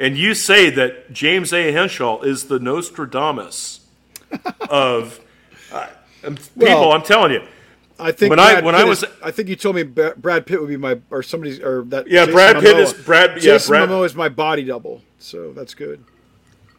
and 0.00 0.16
you 0.16 0.32
say 0.32 0.70
that 0.70 1.12
James 1.12 1.52
A. 1.52 1.70
Henshall 1.70 2.24
is 2.24 2.44
the 2.44 2.58
Nostradamus 2.58 3.80
of 4.70 5.20
uh, 5.70 5.88
um, 6.24 6.36
people. 6.36 6.48
Well, 6.56 6.92
I'm 6.92 7.02
telling 7.02 7.32
you, 7.32 7.42
I 8.00 8.10
think 8.10 8.30
When 8.30 8.38
I- 8.38 8.52
Brad 8.52 8.64
when 8.64 8.74
I 8.74 8.84
was- 8.84 9.02
is- 9.02 9.10
I 9.22 9.32
think 9.32 9.50
you 9.50 9.56
told 9.56 9.76
me 9.76 9.82
Brad 9.82 10.46
Pitt 10.46 10.58
would 10.62 10.70
be 10.70 10.78
my 10.78 10.98
or 11.10 11.22
somebody's 11.22 11.60
or 11.60 11.82
that. 11.88 12.08
Yeah, 12.08 12.20
Jason 12.20 12.32
Brad 12.32 12.56
Pitt 12.62 12.74
Momoa. 12.76 12.80
is- 12.80 12.92
Brad- 12.94 13.30
yeah, 13.36 13.52
Jason 13.52 13.68
Brad- 13.68 13.88
Momoa 13.90 14.06
is 14.06 14.14
my 14.14 14.30
body 14.30 14.64
double, 14.64 15.02
so 15.18 15.52
that's 15.52 15.74
good. 15.74 16.02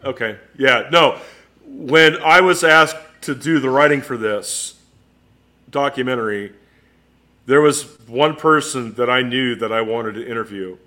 Okay. 0.04 0.38
Yeah. 0.58 0.90
No. 0.92 1.20
When 1.65 2.17
I 2.17 2.41
was 2.41 2.63
asked 2.63 2.97
to 3.21 3.36
do 3.36 3.60
the 3.60 3.69
writing 3.69 4.02
for 4.02 4.17
this 4.17 4.80
documentary, 5.69 6.54
there 7.45 7.62
was 7.62 7.99
one 8.08 8.36
person 8.36 8.93
that 8.95 9.10
I 9.10 9.21
knew 9.21 9.56
that 9.56 9.71
I 9.71 9.82
wanted 9.82 10.13
to 10.15 10.30
interview. 10.30 10.78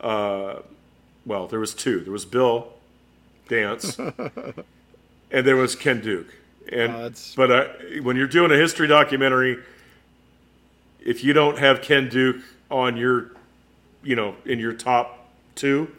Uh, 0.00 0.56
well, 1.26 1.46
there 1.46 1.60
was 1.60 1.74
two. 1.74 2.00
There 2.00 2.12
was 2.12 2.24
Bill 2.24 2.72
Dance, 3.48 3.98
and 3.98 4.64
there 5.30 5.56
was 5.56 5.76
Ken 5.76 6.00
Duke. 6.00 6.34
And 6.72 6.92
Uh, 6.92 7.10
but 7.36 7.50
uh, 7.50 7.68
when 8.02 8.16
you're 8.16 8.26
doing 8.26 8.50
a 8.50 8.56
history 8.56 8.86
documentary, 8.86 9.58
if 11.00 11.24
you 11.24 11.32
don't 11.32 11.58
have 11.58 11.82
Ken 11.82 12.08
Duke 12.08 12.42
on 12.70 12.96
your, 12.96 13.32
you 14.02 14.16
know, 14.16 14.36
in 14.44 14.58
your 14.58 14.72
top 14.72 15.28
two, 15.54 15.90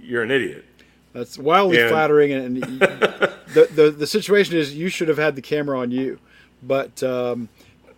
you're 0.00 0.22
an 0.22 0.30
idiot. 0.30 0.64
That's 1.12 1.38
wildly 1.38 1.78
And- 1.80 1.90
flattering, 1.90 2.32
and, 2.32 2.64
and 2.64 2.80
the, 2.80 3.68
the 3.74 3.90
the 3.90 4.06
situation 4.06 4.56
is 4.56 4.74
you 4.74 4.88
should 4.88 5.08
have 5.08 5.18
had 5.18 5.36
the 5.36 5.42
camera 5.42 5.78
on 5.78 5.90
you, 5.90 6.18
but 6.62 7.02
um, 7.02 7.48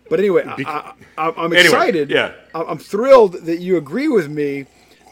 but 0.09 0.19
anyway, 0.19 0.43
I, 0.45 0.93
I, 1.17 1.29
I'm 1.37 1.45
Anyway, 1.53 1.61
excited. 1.61 2.09
yeah. 2.09 2.33
I- 2.53 2.63
I'm 2.63 2.77
thrilled 2.77 3.33
that 3.45 3.59
you 3.59 3.77
agree 3.77 4.07
with 4.07 4.29
me 4.29 4.65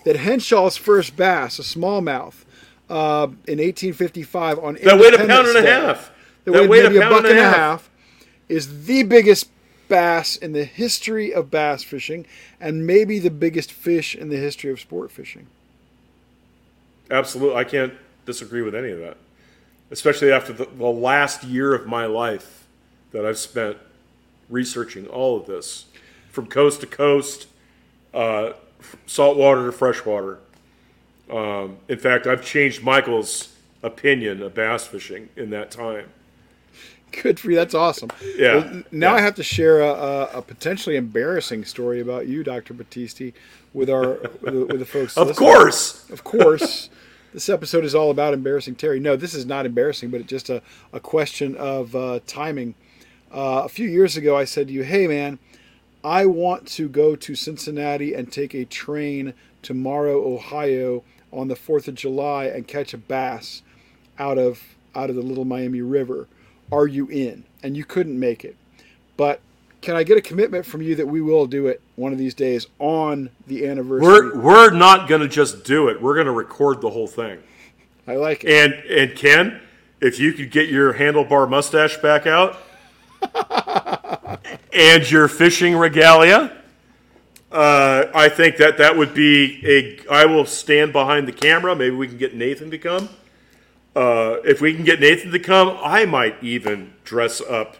that 0.06 0.18
Henshall's 0.18 0.76
first 0.78 1.16
bass, 1.16 1.60
a 1.60 1.62
smallmouth, 1.62 2.44
uh, 2.90 3.28
in 3.48 3.58
1855 3.60 4.60
on 4.60 4.78
That 4.84 5.00
weighed 5.00 5.14
a 5.14 5.18
pound 5.26 5.48
and 5.48 5.58
a 5.66 5.72
half. 5.72 6.12
that 6.44 6.52
That 6.52 6.70
weighed 6.70 6.84
maybe 6.84 6.98
a, 6.98 7.10
buck 7.10 7.24
and 7.26 7.38
a 7.40 7.42
half. 7.42 7.56
half, 7.56 7.90
is 8.50 8.86
the 8.86 9.04
biggest 9.04 9.50
bass 9.88 10.36
in 10.36 10.52
the 10.52 10.66
history 10.66 11.34
of 11.34 11.50
bass 11.50 11.84
fishing, 11.84 12.26
and 12.60 12.86
maybe 12.86 13.18
the 13.18 13.32
biggest 13.32 13.72
fish 13.72 14.14
in 14.14 14.28
the 14.30 14.36
history 14.38 14.72
of 14.72 14.80
sport 14.82 15.10
fishing. 15.10 15.48
Absolutely, 17.14 17.56
I 17.56 17.64
can't 17.64 17.94
disagree 18.26 18.64
with 18.64 18.74
any 18.74 18.90
of 18.90 18.98
that. 18.98 19.18
Especially 19.92 20.32
after 20.32 20.52
the, 20.52 20.66
the 20.66 20.88
last 20.88 21.44
year 21.44 21.76
of 21.76 21.86
my 21.86 22.08
life 22.08 22.66
that 23.12 23.24
I've 23.24 23.38
spent 23.38 23.78
researching 24.50 25.06
all 25.06 25.40
of 25.40 25.46
this, 25.46 25.86
from 26.32 26.48
coast 26.48 26.82
to 26.82 26.88
coast, 26.88 27.48
uh, 28.16 28.54
saltwater 29.06 29.68
to 29.68 29.72
freshwater. 29.72 30.40
Um, 31.30 31.78
in 31.88 32.00
fact, 32.00 32.26
I've 32.26 32.44
changed 32.44 32.82
Michael's 32.82 33.56
opinion 33.84 34.42
of 34.42 34.56
bass 34.56 34.88
fishing 34.88 35.30
in 35.36 35.52
that 35.52 35.70
time. 35.70 36.10
Good 37.22 37.40
for 37.40 37.50
you. 37.52 37.56
That's 37.56 37.74
awesome. 37.76 38.10
Yeah, 38.36 38.56
Well, 38.56 38.84
now 38.92 39.12
yeah. 39.12 39.18
I 39.18 39.22
have 39.22 39.36
to 39.36 39.44
share 39.44 39.82
a, 39.82 39.90
a, 39.94 40.24
a 40.40 40.42
potentially 40.42 40.96
embarrassing 40.96 41.66
story 41.66 42.00
about 42.02 42.28
you, 42.28 42.44
Dr. 42.44 42.74
Battisti, 42.74 43.34
with 43.74 43.90
our 43.90 44.18
with, 44.42 44.42
the- 44.42 44.66
with 44.66 44.80
the 44.80 44.86
folks. 44.86 45.16
Of 45.18 45.28
listening. 45.28 45.50
course, 45.50 46.10
of 46.10 46.24
course. 46.24 46.90
This 47.34 47.50
episode 47.50 47.84
is 47.84 47.96
all 47.96 48.12
about 48.12 48.36
embarrassing 48.36 48.76
Terry. 48.76 49.00
No, 49.00 49.16
this 49.16 49.34
is 49.34 49.44
not 49.44 49.66
embarrassing, 49.66 50.12
but 50.12 50.22
it's 50.22 50.30
just 50.30 50.52
a, 50.52 50.62
a 50.92 51.00
question 51.00 51.56
of 51.56 51.96
uh, 51.96 52.20
timing. 52.28 52.76
Uh, 53.34 53.64
a 53.66 53.70
few 53.70 53.90
years 53.90 54.16
ago, 54.16 54.38
I 54.38 54.44
said 54.46 54.68
to 54.68 54.74
you, 54.74 54.84
"Hey, 54.84 55.08
man, 55.08 55.40
I 56.04 56.28
want 56.28 56.68
to 56.74 56.88
go 56.88 57.16
to 57.16 57.34
Cincinnati 57.34 58.14
and 58.14 58.32
take 58.32 58.54
a 58.54 58.66
train 58.66 59.34
to 59.64 59.74
Morrow, 59.74 60.24
Ohio, 60.32 61.04
on 61.32 61.48
the 61.48 61.56
Fourth 61.56 61.88
of 61.88 61.96
July 61.96 62.46
and 62.46 62.68
catch 62.68 62.94
a 62.94 63.00
bass 63.00 63.64
out 64.20 64.38
of 64.38 64.62
out 64.94 65.10
of 65.10 65.16
the 65.16 65.24
Little 65.24 65.44
Miami 65.46 65.82
River. 65.82 66.28
Are 66.74 66.88
you 66.88 67.08
in?" 67.08 67.44
And 67.62 67.78
you 67.78 67.86
couldn't 67.86 68.20
make 68.20 68.44
it, 68.44 68.56
but 69.16 69.40
can 69.84 69.98
I 69.98 70.04
get 70.04 70.18
a 70.18 70.22
commitment 70.22 70.66
from 70.66 70.82
you 70.82 70.96
that 70.96 71.08
we 71.08 71.22
will 71.22 71.46
do 71.46 71.68
it 71.68 71.82
one 71.98 72.14
of 72.14 72.18
these 72.18 72.34
days 72.34 72.68
on 72.80 73.30
the 73.48 73.68
anniversary? 73.68 74.08
we're 74.08 74.40
we're 74.40 74.72
not 74.72 75.10
going 75.10 75.22
to 75.22 75.28
just 75.28 75.66
do 75.66 75.90
it. 75.90 76.02
We're 76.02 76.16
going 76.16 76.26
to 76.26 76.32
record 76.32 76.82
the 76.82 76.90
whole 76.90 77.08
thing. 77.08 77.40
I 78.08 78.16
like 78.16 78.44
it. 78.44 78.50
And 78.50 78.74
and 78.90 79.16
Ken, 79.16 79.62
if 80.02 80.20
you 80.20 80.34
could 80.34 80.52
get 80.52 80.70
your 80.70 80.94
handlebar 80.94 81.50
mustache 81.50 81.98
back 81.98 82.26
out 82.26 82.58
and 84.74 85.10
your 85.10 85.28
fishing 85.28 85.76
regalia, 85.76 86.58
uh, 87.52 88.06
I 88.16 88.30
think 88.30 88.58
that 88.58 88.78
that 88.78 88.98
would 88.98 89.14
be 89.14 89.62
a. 89.66 90.00
I 90.10 90.26
will 90.26 90.46
stand 90.46 90.94
behind 90.94 91.28
the 91.28 91.34
camera. 91.34 91.76
Maybe 91.76 91.96
we 91.96 92.08
can 92.08 92.18
get 92.18 92.34
Nathan 92.34 92.72
to 92.72 92.78
come. 92.78 93.10
Uh, 93.96 94.38
if 94.44 94.60
we 94.62 94.74
can 94.74 94.84
get 94.84 95.00
Nathan 95.00 95.32
to 95.32 95.40
come, 95.40 95.78
I 95.82 96.06
might 96.06 96.42
even 96.44 96.94
dress 97.04 97.42
up 97.42 97.78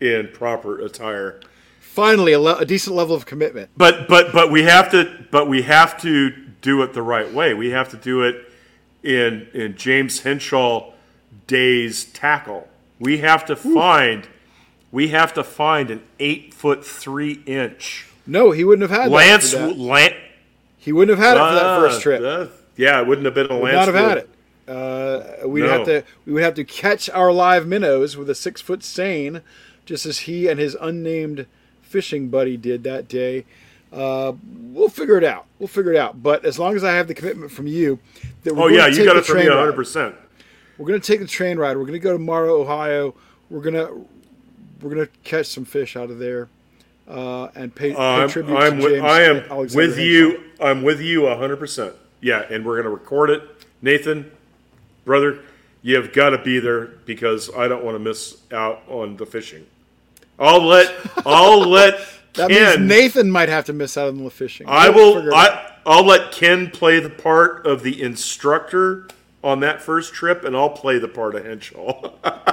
in 0.00 0.28
proper 0.32 0.78
attire. 0.80 1.40
Finally, 1.80 2.32
a, 2.34 2.40
le- 2.40 2.58
a 2.58 2.64
decent 2.66 2.94
level 2.94 3.16
of 3.16 3.24
commitment. 3.24 3.70
But 3.76 4.06
but 4.08 4.32
but 4.32 4.50
we 4.50 4.64
have 4.64 4.90
to 4.90 5.24
but 5.30 5.48
we 5.48 5.62
have 5.62 5.98
to 6.02 6.30
do 6.60 6.82
it 6.82 6.92
the 6.92 7.02
right 7.02 7.32
way. 7.32 7.54
We 7.54 7.70
have 7.70 7.88
to 7.90 7.96
do 7.96 8.22
it 8.22 8.36
in 9.02 9.48
in 9.54 9.76
James 9.76 10.20
Henshall 10.22 10.92
days 11.46 12.04
tackle. 12.04 12.68
We 12.98 13.18
have 13.18 13.46
to 13.46 13.56
find 13.56 14.28
we 14.92 15.08
have 15.08 15.32
to 15.34 15.42
find 15.44 15.90
an 15.90 16.02
eight 16.20 16.52
foot 16.52 16.84
three 16.84 17.42
inch 17.46 18.06
No, 18.26 18.50
he 18.50 18.62
wouldn't 18.64 18.88
have 18.90 18.98
had 19.00 19.10
Lance 19.10 19.52
that. 19.52 19.68
that. 19.68 19.78
Lan- 19.78 20.14
He 20.76 20.92
wouldn't 20.92 21.18
have 21.18 21.26
had 21.26 21.36
it 21.38 21.40
for 21.48 21.54
that 21.54 21.64
Ah, 21.64 21.80
first 21.80 22.02
trip. 22.02 22.22
uh, 22.22 22.46
yeah, 22.76 23.00
it 23.00 23.06
wouldn't 23.06 23.24
have 23.24 23.34
been 23.34 23.50
a 23.50 23.54
would 23.54 23.62
Lance. 23.64 23.86
not 23.86 23.94
have 23.94 24.08
had 24.08 24.18
it. 24.18 24.30
Uh, 24.68 25.22
we'd 25.46 25.60
No. 25.62 25.68
have 25.68 25.84
to 25.86 26.02
we 26.24 26.32
would 26.32 26.42
have 26.42 26.54
to 26.54 26.64
catch 26.64 27.08
our 27.10 27.32
live 27.32 27.66
minnows 27.66 28.16
with 28.16 28.28
a 28.28 28.34
six 28.34 28.60
foot 28.60 28.82
seine, 28.82 29.40
just 29.84 30.06
as 30.06 30.20
he 30.20 30.48
and 30.48 30.58
his 30.58 30.76
unnamed 30.80 31.46
fishing 31.82 32.28
buddy 32.28 32.56
did 32.56 32.82
that 32.84 33.06
day. 33.08 33.44
Uh, 33.92 34.32
we'll 34.72 34.88
figure 34.88 35.16
it 35.16 35.24
out. 35.24 35.46
We'll 35.58 35.68
figure 35.68 35.92
it 35.92 35.98
out. 35.98 36.22
But 36.22 36.44
as 36.44 36.58
long 36.58 36.74
as 36.74 36.82
I 36.84 36.92
have 36.94 37.06
the 37.08 37.14
commitment 37.14 37.52
from 37.52 37.66
you 37.68 38.00
that 38.42 38.54
we're 38.54 38.64
Oh 38.64 38.68
going 38.68 38.74
yeah, 38.74 38.86
to 38.86 38.90
you 38.90 38.96
take 38.98 39.06
got 39.06 39.16
it 39.16 39.24
from 39.24 39.36
me 39.36 39.42
train 39.44 39.50
ride. 39.52 39.56
100. 39.66 39.72
percent 39.76 40.14
We're 40.78 40.86
going 40.88 41.00
to 41.00 41.06
take 41.06 41.20
the 41.20 41.26
train 41.28 41.58
ride. 41.58 41.76
We're 41.76 41.84
going 41.84 41.92
to 41.92 41.98
go 42.00 42.12
to 42.12 42.18
Morrow, 42.18 42.60
Ohio. 42.60 43.14
We're 43.48 43.60
going 43.62 43.74
to 43.74 44.06
we're 44.82 44.90
going 44.94 45.06
to 45.06 45.12
catch 45.24 45.46
some 45.46 45.64
fish 45.64 45.96
out 45.96 46.10
of 46.10 46.18
there 46.18 46.48
uh, 47.08 47.44
and 47.54 47.72
pay, 47.74 47.94
pay 47.94 48.26
tribute 48.28 48.56
I'm 48.56 48.78
to 48.78 48.82
with, 48.84 48.92
James 48.94 49.04
I 49.04 49.22
am 49.22 49.36
Alexander 49.50 49.88
with 49.88 49.98
you. 49.98 50.42
I'm 50.60 50.82
with 50.82 51.00
you 51.00 51.22
100. 51.22 51.56
percent 51.56 51.94
Yeah, 52.20 52.40
and 52.50 52.66
we're 52.66 52.76
gonna 52.76 52.90
record 52.92 53.30
it, 53.30 53.42
Nathan, 53.80 54.30
brother. 55.06 55.38
You 55.80 55.96
have 55.96 56.12
got 56.12 56.30
to 56.30 56.38
be 56.38 56.58
there 56.58 56.86
because 57.06 57.48
I 57.56 57.66
don't 57.68 57.82
want 57.84 57.94
to 57.94 57.98
miss 58.00 58.36
out 58.52 58.82
on 58.88 59.16
the 59.16 59.24
fishing. 59.24 59.64
I'll 60.38 60.62
let 60.62 60.94
I'll 61.24 61.60
let 61.68 61.98
That 62.34 62.50
Ken. 62.50 62.80
means 62.80 62.88
Nathan 62.90 63.30
might 63.30 63.48
have 63.48 63.64
to 63.66 63.72
miss 63.72 63.96
out 63.96 64.08
on 64.08 64.22
the 64.22 64.30
fishing. 64.30 64.66
I 64.68 64.90
will. 64.90 65.32
I 65.34 65.72
I'll 65.86 66.04
let 66.04 66.32
Ken 66.32 66.68
play 66.70 67.00
the 67.00 67.08
part 67.08 67.64
of 67.66 67.82
the 67.82 68.02
instructor 68.02 69.08
on 69.42 69.60
that 69.60 69.80
first 69.80 70.12
trip, 70.12 70.44
and 70.44 70.54
I'll 70.56 70.68
play 70.70 70.98
the 70.98 71.08
part 71.08 71.34
of 71.36 71.44
Henshall. 71.44 72.12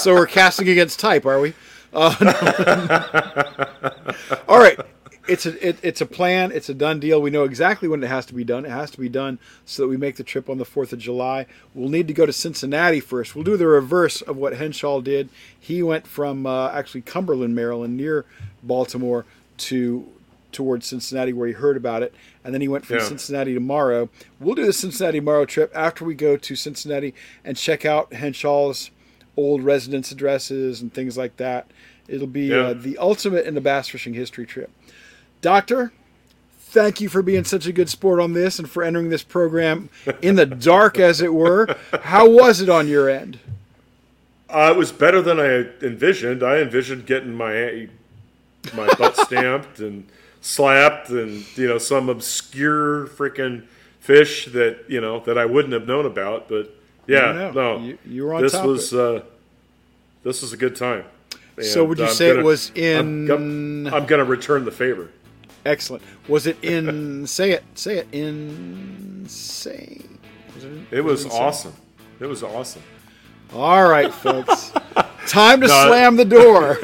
So 0.00 0.12
we're 0.12 0.26
casting 0.26 0.68
against 0.68 1.00
type, 1.00 1.24
are 1.24 1.40
we? 1.40 1.54
Uh, 1.94 2.14
no. 4.28 4.36
All 4.48 4.58
right. 4.58 4.78
It's 5.26 5.46
a 5.46 5.68
it, 5.68 5.78
it's 5.82 6.00
a 6.00 6.06
plan. 6.06 6.52
It's 6.52 6.68
a 6.68 6.74
done 6.74 7.00
deal. 7.00 7.20
We 7.22 7.30
know 7.30 7.44
exactly 7.44 7.88
when 7.88 8.02
it 8.02 8.08
has 8.08 8.26
to 8.26 8.34
be 8.34 8.44
done. 8.44 8.64
It 8.64 8.70
has 8.70 8.90
to 8.90 9.00
be 9.00 9.08
done 9.08 9.38
so 9.64 9.82
that 9.82 9.88
we 9.88 9.96
make 9.96 10.16
the 10.16 10.22
trip 10.24 10.50
on 10.50 10.58
the 10.58 10.64
Fourth 10.64 10.92
of 10.92 10.98
July. 10.98 11.46
We'll 11.74 11.88
need 11.88 12.08
to 12.08 12.14
go 12.14 12.26
to 12.26 12.32
Cincinnati 12.32 13.00
first. 13.00 13.34
We'll 13.34 13.44
do 13.44 13.56
the 13.56 13.66
reverse 13.66 14.20
of 14.20 14.36
what 14.36 14.54
Henshall 14.54 15.02
did. 15.02 15.30
He 15.58 15.82
went 15.82 16.06
from 16.06 16.44
uh, 16.46 16.68
actually 16.72 17.00
Cumberland, 17.02 17.54
Maryland, 17.54 17.96
near 17.96 18.26
Baltimore, 18.62 19.24
to 19.58 20.06
towards 20.52 20.86
Cincinnati, 20.86 21.32
where 21.32 21.48
he 21.48 21.54
heard 21.54 21.76
about 21.76 22.02
it, 22.04 22.14
and 22.44 22.54
then 22.54 22.60
he 22.60 22.68
went 22.68 22.86
from 22.86 22.98
Yeah. 22.98 23.04
Cincinnati 23.04 23.54
to 23.54 23.60
Morrow. 23.60 24.08
We'll 24.38 24.54
do 24.54 24.64
the 24.66 24.72
Cincinnati 24.72 25.18
Morrow 25.20 25.46
trip 25.46 25.72
after 25.74 26.04
we 26.04 26.14
go 26.14 26.36
to 26.36 26.54
Cincinnati 26.54 27.12
and 27.44 27.56
check 27.56 27.84
out 27.84 28.10
Henshall's 28.12 28.90
old 29.36 29.62
residence 29.64 30.12
addresses 30.12 30.80
and 30.80 30.94
things 30.94 31.16
like 31.16 31.38
that. 31.38 31.66
It'll 32.06 32.28
be 32.28 32.46
Yeah. 32.46 32.56
uh, 32.68 32.74
the 32.74 32.98
ultimate 32.98 33.46
in 33.46 33.54
the 33.54 33.60
bass 33.60 33.88
fishing 33.88 34.14
history 34.14 34.46
trip. 34.46 34.70
Doctor, 35.44 35.92
thank 36.58 37.02
you 37.02 37.10
for 37.10 37.20
being 37.20 37.44
such 37.44 37.66
a 37.66 37.72
good 37.72 37.90
sport 37.90 38.18
on 38.18 38.32
this 38.32 38.58
and 38.58 38.66
for 38.66 38.82
entering 38.82 39.10
this 39.10 39.22
program 39.22 39.90
in 40.22 40.36
the 40.36 40.46
dark, 40.46 40.98
as 40.98 41.20
it 41.20 41.34
were. 41.34 41.76
How 42.00 42.26
was 42.26 42.62
it 42.62 42.70
on 42.70 42.88
your 42.88 43.10
end? 43.10 43.38
Uh, 44.48 44.72
it 44.74 44.78
was 44.78 44.90
better 44.90 45.20
than 45.20 45.38
I 45.38 45.68
envisioned. 45.84 46.42
I 46.42 46.60
envisioned 46.60 47.04
getting 47.04 47.34
my 47.34 47.90
my 48.74 48.86
butt 48.94 49.16
stamped 49.26 49.80
and 49.80 50.08
slapped, 50.40 51.10
and 51.10 51.44
you 51.58 51.68
know 51.68 51.76
some 51.76 52.08
obscure 52.08 53.06
freaking 53.08 53.66
fish 54.00 54.46
that 54.46 54.78
you 54.88 55.02
know 55.02 55.20
that 55.26 55.36
I 55.36 55.44
wouldn't 55.44 55.74
have 55.74 55.86
known 55.86 56.06
about. 56.06 56.48
But 56.48 56.74
yeah, 57.06 57.52
no, 57.54 57.80
you, 57.80 57.98
you, 58.06 58.24
were 58.24 58.32
on 58.32 58.40
this 58.40 58.52
top 58.52 58.64
was 58.64 58.94
uh, 58.94 59.24
this 60.22 60.40
was 60.40 60.54
a 60.54 60.56
good 60.56 60.74
time. 60.74 61.04
And 61.58 61.66
so 61.66 61.84
would 61.84 61.98
you 61.98 62.08
say 62.08 62.28
gonna, 62.28 62.40
it 62.40 62.44
was 62.44 62.72
in? 62.74 63.30
I'm, 63.30 63.86
I'm 63.88 64.06
going 64.06 64.20
to 64.20 64.24
return 64.24 64.64
the 64.64 64.72
favor. 64.72 65.10
Excellent. 65.64 66.02
Was 66.28 66.46
it 66.46 66.62
in? 66.62 67.26
say 67.26 67.52
it. 67.52 67.64
Say 67.74 67.98
it. 67.98 68.06
Insane. 68.12 69.38
Was 70.54 70.64
it, 70.64 70.72
it 70.90 71.00
was, 71.00 71.24
was 71.24 71.34
awesome. 71.34 71.74
It 72.20 72.26
was 72.26 72.42
awesome. 72.42 72.82
All 73.52 73.88
right, 73.88 74.12
folks. 74.12 74.72
Time 75.26 75.60
to 75.62 75.66
no. 75.66 75.86
slam 75.86 76.16
the 76.16 76.24
door 76.24 76.78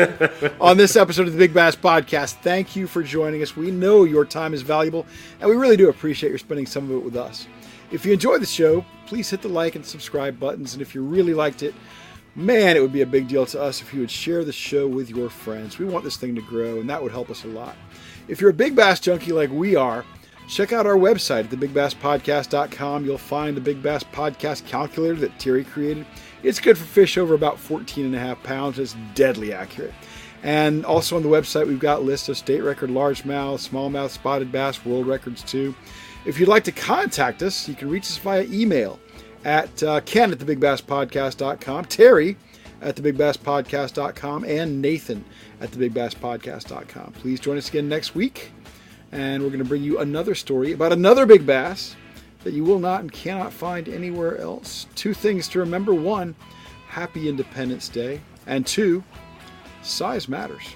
on 0.61 0.79
this 0.79 0.97
episode 0.97 1.27
of 1.27 1.35
the 1.35 1.39
Big 1.39 1.53
Bass 1.53 1.77
Podcast. 1.77 2.37
Thank 2.43 2.75
you 2.75 2.87
for 2.87 3.03
joining 3.03 3.43
us. 3.43 3.55
We 3.55 3.71
know 3.71 4.05
your 4.05 4.25
time 4.25 4.55
is 4.55 4.63
valuable, 4.63 5.05
and 5.41 5.51
we 5.51 5.57
really 5.57 5.77
do 5.77 5.91
appreciate 5.91 6.31
your 6.31 6.39
spending 6.39 6.65
some 6.65 6.91
of 6.91 6.97
it 6.97 7.05
with 7.05 7.17
us. 7.17 7.47
If 7.91 8.07
you 8.07 8.15
enjoyed 8.15 8.41
the 8.41 8.47
show, 8.47 8.85
please 9.07 9.29
hit 9.29 9.43
the 9.43 9.49
like 9.49 9.75
and 9.75 9.85
subscribe 9.85 10.41
buttons. 10.41 10.73
And 10.73 10.81
if 10.81 10.95
you 10.95 11.03
really 11.03 11.35
liked 11.35 11.63
it, 11.63 11.75
man, 12.35 12.77
it 12.77 12.81
would 12.81 12.93
be 12.93 13.03
a 13.03 13.07
big 13.07 13.29
deal 13.29 13.45
to 13.47 13.61
us 13.61 13.83
if 13.83 13.93
you 13.93 14.01
would 14.01 14.11
share 14.11 14.43
the 14.43 14.53
show 14.53 14.89
with 14.89 15.11
your 15.11 15.29
friends. 15.29 15.79
We 15.79 15.85
want 15.85 16.05
this 16.05 16.17
thing 16.17 16.35
to 16.37 16.43
grow, 16.43 16.81
and 16.81 16.89
that 16.89 17.03
would 17.03 17.13
help 17.13 17.31
us 17.31 17.45
a 17.45 17.49
lot. 17.49 17.77
If 18.31 18.41
you're 18.41 18.51
a 18.51 18.55
big 18.55 18.77
bass 18.77 19.01
junkie 19.01 19.33
like 19.33 19.51
we 19.51 19.75
are, 19.75 20.05
check 20.47 20.73
out 20.73 20.87
our 20.87 20.95
website 20.95 21.47
at 21.47 21.51
thebigBassPodcast.com. 21.51 23.05
You'll 23.05 23.19
find 23.19 23.57
the 23.57 23.61
Big 23.61 23.83
Bass 23.83 24.05
Podcast 24.05 24.65
calculator 24.67 25.17
that 25.17 25.37
Terry 25.41 25.65
created. 25.65 26.07
It's 26.45 26.61
good 26.61 26.79
for 26.79 26.85
fish 26.85 27.19
over 27.19 27.35
about 27.35 27.59
14 27.59 28.07
and 28.07 28.15
a 28.15 28.21
half 28.21 28.41
pounds. 28.45 28.79
It's 28.79 28.95
deadly 29.17 29.53
accurate. 29.53 29.93
And 30.45 30.87
also 30.87 31.17
on 31.17 31.25
the 31.25 31.29
website, 31.29 31.67
we've 31.67 31.81
got 31.81 32.05
lists 32.05 32.29
of 32.29 32.37
state 32.37 32.61
record 32.61 32.91
largemouth, 32.91 33.69
smallmouth, 33.69 34.11
spotted 34.11 34.53
bass, 34.53 34.85
world 34.85 35.09
records 35.09 35.43
too. 35.43 35.75
If 36.25 36.39
you'd 36.39 36.49
like 36.49 36.65
to 36.65 36.73
contact 36.73 37.43
us, 37.43 37.69
you 37.69 37.75
can 37.75 37.91
reach 37.91 38.05
us 38.05 38.17
via 38.19 38.45
email 38.45 39.01
at 39.45 39.83
uh, 39.83 40.03
ken 40.03 40.31
at 40.31 40.39
thebigBassPodcast.com, 40.39 41.87
Terry 41.87 42.37
at 42.81 42.97
thebigBassPodcast.com, 42.97 44.45
and 44.45 44.81
Nathan 44.81 45.25
at 45.61 45.71
thebigBassPodcast.com. 45.71 47.13
Please 47.13 47.41
join 47.41 47.57
us 47.59 47.69
again 47.69 47.89
next 47.89 48.15
week, 48.15 48.53
and 49.13 49.43
we're 49.43 49.51
going 49.51 49.59
to 49.63 49.69
bring 49.69 49.83
you 49.83 49.99
another 49.99 50.35
story 50.35 50.73
about 50.73 50.93
another 50.93 51.27
big 51.27 51.47
bass 51.47 51.97
that 52.45 52.55
you 52.55 52.65
will 52.65 52.79
not 52.79 53.01
and 53.01 53.13
cannot 53.13 53.53
find 53.53 53.89
anywhere 53.89 54.39
else. 54.39 54.87
Two 54.95 55.13
things 55.15 55.49
to 55.49 55.59
remember 55.59 55.93
one, 55.93 56.35
happy 56.89 57.29
Independence 57.29 57.89
Day, 57.89 58.21
and 58.47 58.67
two, 58.67 59.05
size 59.83 60.29
matters. 60.29 60.75